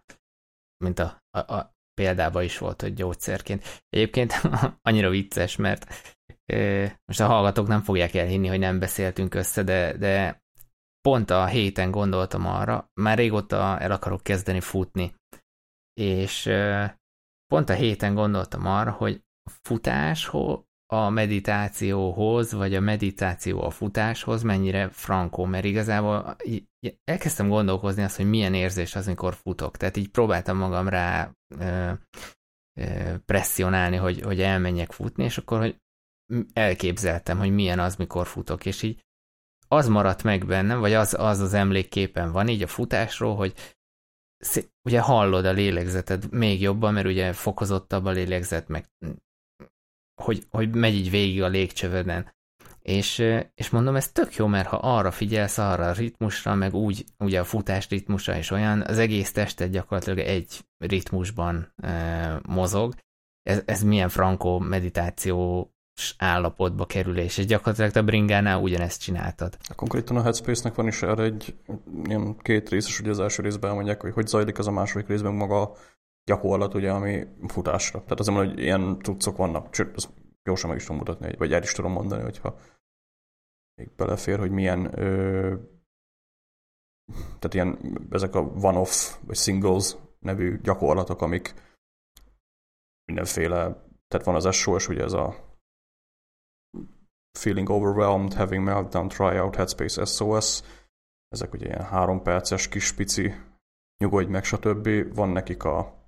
[0.78, 3.84] mint a, a, a példában is volt, hogy gyógyszerként.
[3.90, 4.34] Egyébként
[4.90, 6.14] annyira vicces, mert
[6.46, 10.44] e, most a hallgatók nem fogják elhinni, hogy nem beszéltünk össze, de, de
[11.02, 15.16] pont a héten gondoltam arra, már régóta el akarok kezdeni futni,
[15.94, 16.96] és e,
[17.54, 19.22] pont a héten gondoltam arra, hogy
[19.62, 20.60] futáshoz,
[20.94, 26.36] a meditációhoz, vagy a meditáció a futáshoz mennyire frankó, mert igazából
[27.04, 29.78] elkezdtem gondolkozni azt, hogy milyen érzés az, amikor futok.
[29.78, 31.92] Tehát így próbáltam magam rá ö,
[32.80, 35.78] ö, presszionálni, hogy, hogy elmenjek futni, és akkor hogy
[36.54, 39.02] elképzeltem, hogy milyen az, mikor futok, és így
[39.68, 43.54] az maradt meg bennem, vagy az az, az emlékképen van így a futásról, hogy
[44.84, 48.86] ugye hallod a lélegzeted még jobban, mert ugye fokozottabb a lélegzet, meg
[50.22, 52.32] hogy, hogy megy így végig a légcsöveden.
[52.82, 53.20] És,
[53.56, 57.40] és mondom, ez tök jó, mert ha arra figyelsz, arra a ritmusra, meg úgy, ugye
[57.40, 62.94] a futás ritmusa is olyan, az egész tested gyakorlatilag egy ritmusban e, mozog.
[63.42, 65.72] Ez, ez milyen frankó meditáció
[66.18, 69.58] állapotba kerülés, és gyakorlatilag a bringánál ugyanezt csináltad.
[69.76, 71.56] Konkrétan a Headspace-nek van is erre egy
[72.04, 75.34] ilyen két részes, ugye az első részben elmondják, hogy hogy zajlik az a második részben
[75.34, 75.76] maga
[76.26, 78.00] gyakorlat, ugye, ami futásra.
[78.00, 80.10] Tehát azért mondom, hogy ilyen tudszok vannak, sőt, azt
[80.44, 82.60] gyorsan meg is tudom mutatni, vagy el is tudom mondani, hogyha
[83.76, 85.56] még belefér, hogy milyen ö,
[87.40, 91.54] tehát ilyen, ezek a one-off, vagy singles nevű gyakorlatok, amik
[93.06, 93.58] mindenféle,
[94.08, 95.53] tehát van az SOS, ugye ez a
[97.38, 100.62] feeling overwhelmed, having meltdown, try out, headspace, SOS,
[101.28, 103.34] ezek ugye ilyen három perces kis pici
[103.98, 105.16] nyugodj meg, stb.
[105.16, 106.02] Van nekik a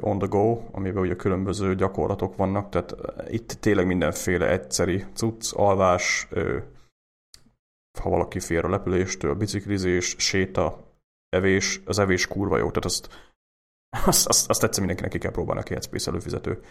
[0.00, 2.94] on the go, amiben ugye különböző gyakorlatok vannak, tehát
[3.30, 6.28] itt tényleg mindenféle egyszeri cucc, alvás,
[8.00, 10.94] ha valaki fér a lepüléstől, biciklizés, séta,
[11.28, 13.08] evés, az evés kurva jó, tehát azt,
[14.06, 16.62] azt, azt, azt egyszer mindenkinek ki kell próbálni, aki Headspace előfizető.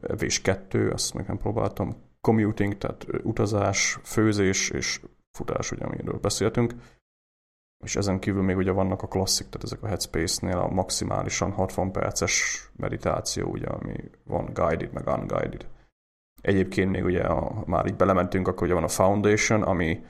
[0.00, 2.12] Evés kettő, azt meg nem próbáltam.
[2.24, 5.00] Commuting, tehát utazás, főzés és
[5.30, 6.74] futás, ugye, amiről beszéltünk
[7.84, 11.92] és ezen kívül még ugye vannak a klasszik, tehát ezek a Headspace-nél a maximálisan 60
[11.92, 13.94] perces meditáció, ugye, ami
[14.24, 15.66] van guided, meg unguided.
[16.40, 20.04] Egyébként még ugye, a, már így belementünk, akkor ugye van a Foundation, ami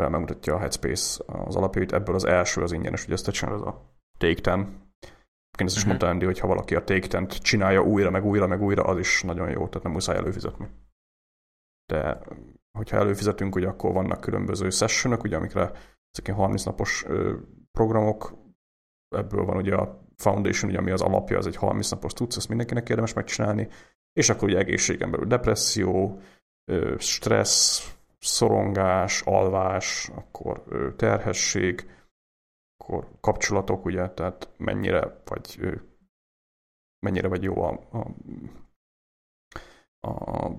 [0.00, 1.92] megmutatja a Headspace az alapjait.
[1.92, 3.80] Ebből az első az ingyenes, ugye ezt te csinálod, ez a
[4.18, 4.58] Take Ten.
[5.58, 5.86] Én ezt is uh-huh.
[5.86, 8.98] mondta Andy, hogy ha valaki a Take Ten csinálja újra, meg újra, meg újra, az
[8.98, 10.68] is nagyon jó, tehát nem muszáj előfizetni.
[11.92, 12.18] De
[12.78, 15.60] hogyha előfizetünk, ugye akkor vannak különböző sessionok, ugye amikre
[16.10, 17.04] ezek ilyen 30 napos
[17.72, 18.34] programok,
[19.08, 22.48] ebből van ugye a Foundation, ugye, ami az alapja, az egy 30 napos tudsz, ezt
[22.48, 23.68] mindenkinek érdemes megcsinálni,
[24.12, 26.20] és akkor ugye egészségen belül depresszió,
[26.98, 30.62] stressz, szorongás, alvás, akkor
[30.96, 31.90] terhesség,
[32.76, 35.60] akkor kapcsolatok, ugye, tehát mennyire vagy
[37.06, 38.06] mennyire vagy jó a, a,
[40.08, 40.50] a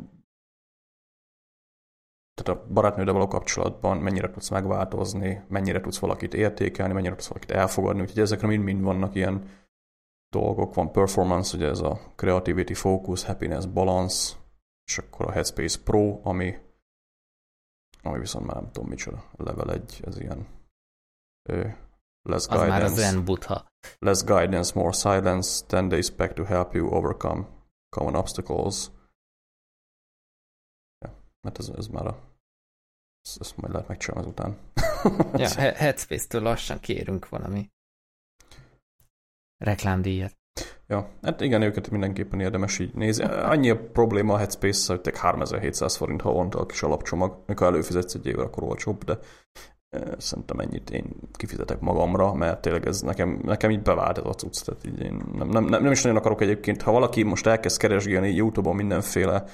[2.34, 7.51] tehát a barátnőddel való kapcsolatban mennyire tudsz megváltozni, mennyire tudsz valakit értékelni, mennyire tudsz valakit
[7.51, 9.49] elfogadni, úgyhogy ezekre mind-mind vannak ilyen
[10.29, 14.36] dolgok, van performance, ugye ez a creativity, focus, happiness, balance,
[14.86, 16.57] és akkor a Headspace Pro, ami,
[18.01, 20.47] ami viszont már nem tudom micsoda, level 1, ez ilyen
[21.49, 21.67] ö,
[22.21, 22.71] less az guidance.
[22.71, 23.65] már az Zen Buddha.
[23.99, 27.47] Less guidance, more silence, 10 days back to help you overcome
[27.89, 28.91] common obstacles.
[31.44, 32.32] Mert ez, ez már a
[33.24, 34.58] ezt, ezt majd lehet megcsinálni azután.
[35.41, 35.50] ja,
[35.84, 37.70] Headspace-től lassan kérünk valami
[39.58, 40.38] reklámdíjat.
[40.88, 43.24] Ja, hát igen, őket mindenképpen érdemes így nézni.
[43.24, 47.44] Annyi a probléma a Headspace-szel, hogy 3700 forint havonta a kis alapcsomag.
[47.46, 49.20] Mikor előfizetsz egy évre, akkor olcsóbb, de
[49.89, 54.34] e, szerintem ennyit én kifizetek magamra, mert tényleg ez nekem, nekem így bevált ez a
[54.34, 54.64] cucc.
[54.66, 57.80] Tehát így én nem, nem, nem, nem, is nagyon akarok egyébként, ha valaki most elkezd
[57.80, 59.46] keresgélni YouTube-on mindenféle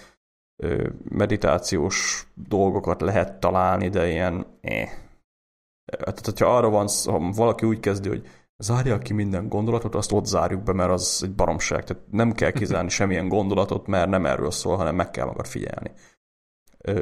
[1.09, 4.89] meditációs dolgokat lehet találni, de ilyen eh.
[5.85, 10.25] Tehát, hogyha arra van, ha valaki úgy kezdi, hogy zárja ki minden gondolatot, azt ott
[10.25, 11.83] zárjuk be, mert az egy baromság.
[11.83, 15.91] Tehát nem kell kizárni semmilyen gondolatot, mert nem erről szól, hanem meg kell magad figyelni.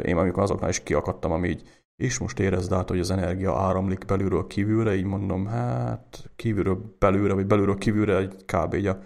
[0.04, 4.06] Én amikor azoknál is kiakadtam, ami így, és most érezd át, hogy az energia áramlik
[4.06, 8.74] belülről kívülre, így mondom, hát kívülről belülre, vagy belülről kívülre, egy kb.
[8.74, 9.00] így a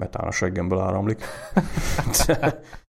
[0.00, 1.22] metán a seggemből áramlik.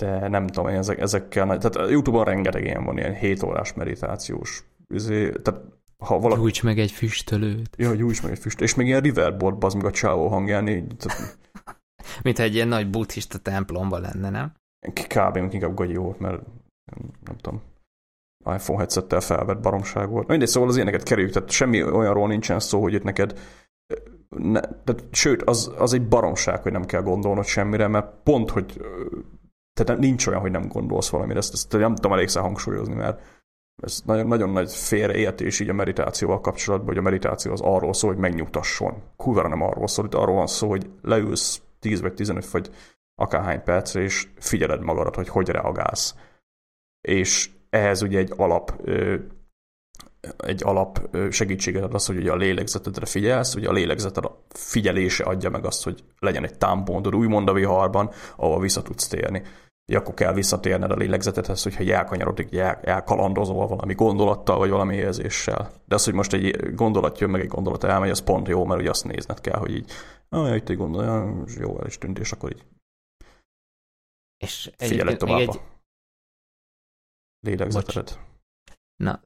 [0.00, 4.64] de nem tudom, én ezek, ezekkel, tehát Youtube-on rengeteg ilyen van, ilyen 7 órás meditációs,
[4.94, 5.60] izé, tehát
[5.98, 6.40] ha valaki...
[6.40, 7.76] Gyújts meg egy füstölőt.
[7.76, 8.70] Ja, gyújts meg egy füstölőt.
[8.70, 10.94] És még ilyen riverboard, az meg a csávó hangján így...
[12.22, 14.52] Mint egy ilyen nagy buddhista templomba lenne, nem?
[14.92, 15.36] Kb.
[15.36, 16.42] inkább gagyi volt, mert
[17.24, 17.62] nem tudom,
[18.54, 20.26] iPhone headsettel felvett baromság volt.
[20.26, 23.38] Mindegy, szóval az ilyeneket kerüljük, tehát semmi olyanról nincsen szó, hogy itt neked
[24.36, 28.80] ne, tehát, sőt, az, az egy baromság, hogy nem kell gondolnod semmire, mert pont, hogy
[29.72, 33.20] tehát nincs olyan, hogy nem gondolsz valamire, ezt, ezt nem tudom elégszer hangsúlyozni, mert
[33.82, 38.10] ez nagyon, nagyon nagy félreértés így a meditációval kapcsolatban, hogy a meditáció az arról szól,
[38.10, 39.02] hogy megnyugtasson.
[39.16, 42.70] Kurva nem arról szól, hogy arról van szó, hogy leülsz 10 vagy 15 vagy
[43.14, 46.14] akárhány percre, és figyeled magadat, hogy hogy reagálsz.
[47.00, 48.88] És ehhez ugye egy alap
[50.36, 55.24] egy alap segítséget ad az, hogy ugye a lélegzetedre figyelsz, ugye a lélegzeted a figyelése
[55.24, 59.42] adja meg azt, hogy legyen egy támpontod, úgymond a viharban, ahol vissza tudsz térni
[59.86, 65.70] hogy akkor kell visszatérned a lélegzetethez, hogyha elkanyarodik, el, elkalandozol valami gondolattal, vagy valami érzéssel.
[65.84, 68.80] De az, hogy most egy gondolat jön, meg egy gondolat elmegy, az pont jó, mert
[68.80, 69.90] ugye azt nézned kell, hogy így,
[70.28, 72.64] ah, itt egy gondolat, jó, el is tűnt, és akkor így
[74.40, 75.60] és figyeled tovább egy...
[77.40, 78.18] lélegzetedet.
[79.00, 79.20] Na,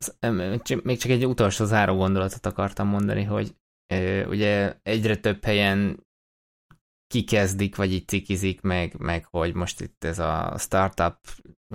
[0.83, 3.57] még csak egy utolsó záró gondolatot akartam mondani, hogy
[4.29, 6.07] ugye egyre több helyen
[7.07, 11.19] kikezdik, vagy így cikizik meg, meg hogy most itt ez a startup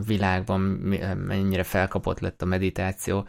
[0.06, 0.62] világban
[1.18, 3.28] mennyire felkapott lett a meditáció.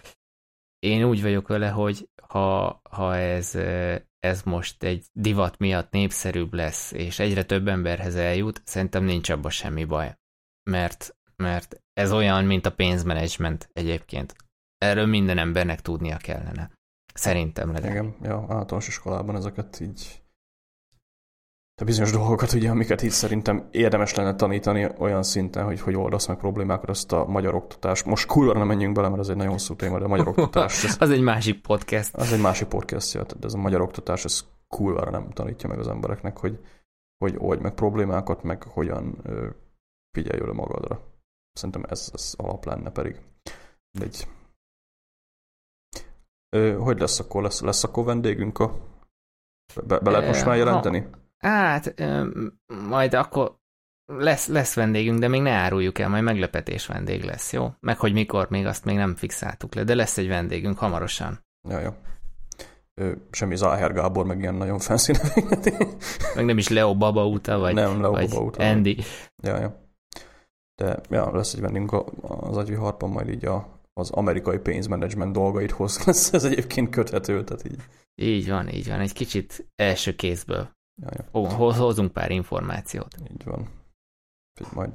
[0.79, 3.55] Én úgy vagyok vele, hogy ha, ha ez,
[4.19, 9.51] ez most egy divat miatt népszerűbb lesz, és egyre több emberhez eljut, szerintem nincs abban
[9.51, 10.15] semmi baj.
[10.71, 14.37] Mert, mert ez olyan, mint a pénzmenedzsment egyébként.
[14.85, 16.71] Erről minden embernek tudnia kellene.
[17.15, 17.95] Szerintem legalább.
[17.95, 20.21] Igen, ja, általános iskolában ezeket így
[21.81, 26.27] de bizonyos dolgokat, ugye, amiket itt szerintem érdemes lenne tanítani olyan szinten, hogy hogy oldasz
[26.27, 28.03] meg problémákat, azt a magyar oktatás.
[28.03, 30.85] Most kurva nem menjünk bele, mert ez egy nagyon hosszú téma, de a magyar oktatás.
[30.85, 32.15] Ez, az egy másik podcast.
[32.15, 35.79] Az egy másik podcast, ja, de ez a magyar oktatás, ez kurva nem tanítja meg
[35.79, 36.59] az embereknek, hogy,
[37.25, 39.49] hogy oldj meg problémákat, meg hogyan ö,
[40.11, 41.01] figyelj oda magadra.
[41.53, 43.21] Szerintem ez, ez alap lenne pedig.
[44.01, 44.27] Egy.
[46.51, 47.43] Ö, hogy lesz akkor?
[47.43, 48.89] Lesz, lesz akkor vendégünk a
[49.85, 51.07] be, be lehet most már jelenteni?
[51.39, 51.95] Ha, Hát,
[52.89, 53.59] majd akkor
[54.07, 57.71] lesz, lesz vendégünk, de még ne áruljuk el, majd meglepetés vendég lesz, jó?
[57.81, 61.45] Meg hogy mikor, még azt még nem fixáltuk le, de lesz egy vendégünk hamarosan.
[61.69, 61.91] Ja, jó.
[63.31, 65.13] Semmi Záher Gábor, meg ilyen nagyon fancy
[66.35, 68.97] Meg nem is Leo Baba Uta, vagy, nem, Leo vagy Baba Uta, Andy.
[69.43, 69.89] Ja, ja.
[70.75, 71.93] De ja, lesz egy vendégünk
[72.27, 77.83] az agyviharban, majd így a az amerikai pénzmenedzsment dolgaithoz lesz ez egyébként köthető, tehát így.
[78.15, 80.71] Így van, így van, egy kicsit első kézből.
[81.33, 83.17] Ho- hozunk pár információt.
[83.31, 83.69] Így van.
[84.61, 84.93] Így majd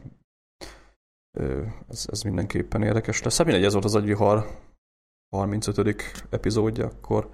[1.88, 3.38] ez, ez mindenképpen érdekes lesz.
[3.38, 4.60] Hát mindegy, ez volt az agyvihar
[5.36, 6.28] 35.
[6.30, 7.34] epizódja, akkor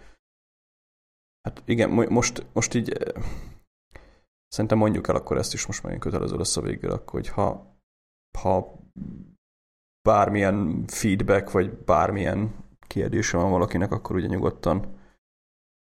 [1.42, 3.14] hát igen, most, most így
[4.48, 7.78] szerintem mondjuk el akkor ezt is most megint kötelező lesz a végére, akkor, hogy ha,
[8.38, 8.80] ha
[10.02, 12.56] bármilyen feedback, vagy bármilyen
[12.88, 15.00] kérdése van valakinek, akkor ugye nyugodtan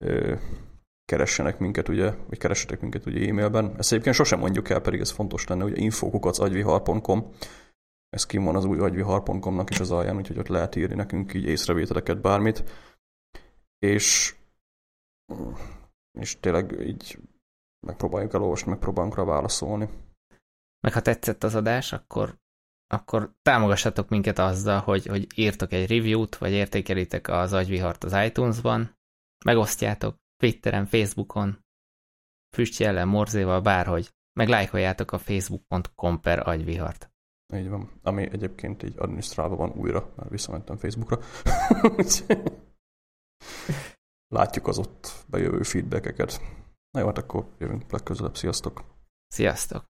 [0.05, 0.35] ö,
[1.05, 3.75] keressenek minket, ugye, vagy keressetek minket ugye e-mailben.
[3.79, 7.33] Ezt egyébként sosem mondjuk el, pedig ez fontos lenne, ugye infokukacagvihar.com
[8.11, 11.45] ez kim van az új agyvihar.com-nak is az alján, úgyhogy ott lehet írni nekünk így
[11.45, 12.65] észrevételeket, bármit.
[13.79, 14.37] És,
[16.19, 17.19] és tényleg így
[17.87, 19.89] megpróbáljuk elolvasni, megpróbálunk rá válaszolni.
[20.81, 22.39] Meg ha tetszett az adás, akkor,
[22.93, 28.99] akkor támogassatok minket azzal, hogy, hogy írtok egy review-t, vagy értékelitek az agyvihart az iTunes-ban,
[29.45, 31.59] megosztjátok Twitteren, Facebookon,
[32.57, 37.11] füstjellel, morzéval, bárhogy, meg lájkoljátok a facebook.com per agyvihart.
[37.55, 38.01] Így van.
[38.03, 41.19] Ami egyébként így adminisztrálva van újra, mert visszamentem Facebookra.
[44.35, 46.41] Látjuk az ott bejövő feedbackeket.
[46.91, 48.37] Na jó, hát akkor jövünk legközelebb.
[48.37, 48.85] Sziasztok!
[49.27, 49.90] Sziasztok!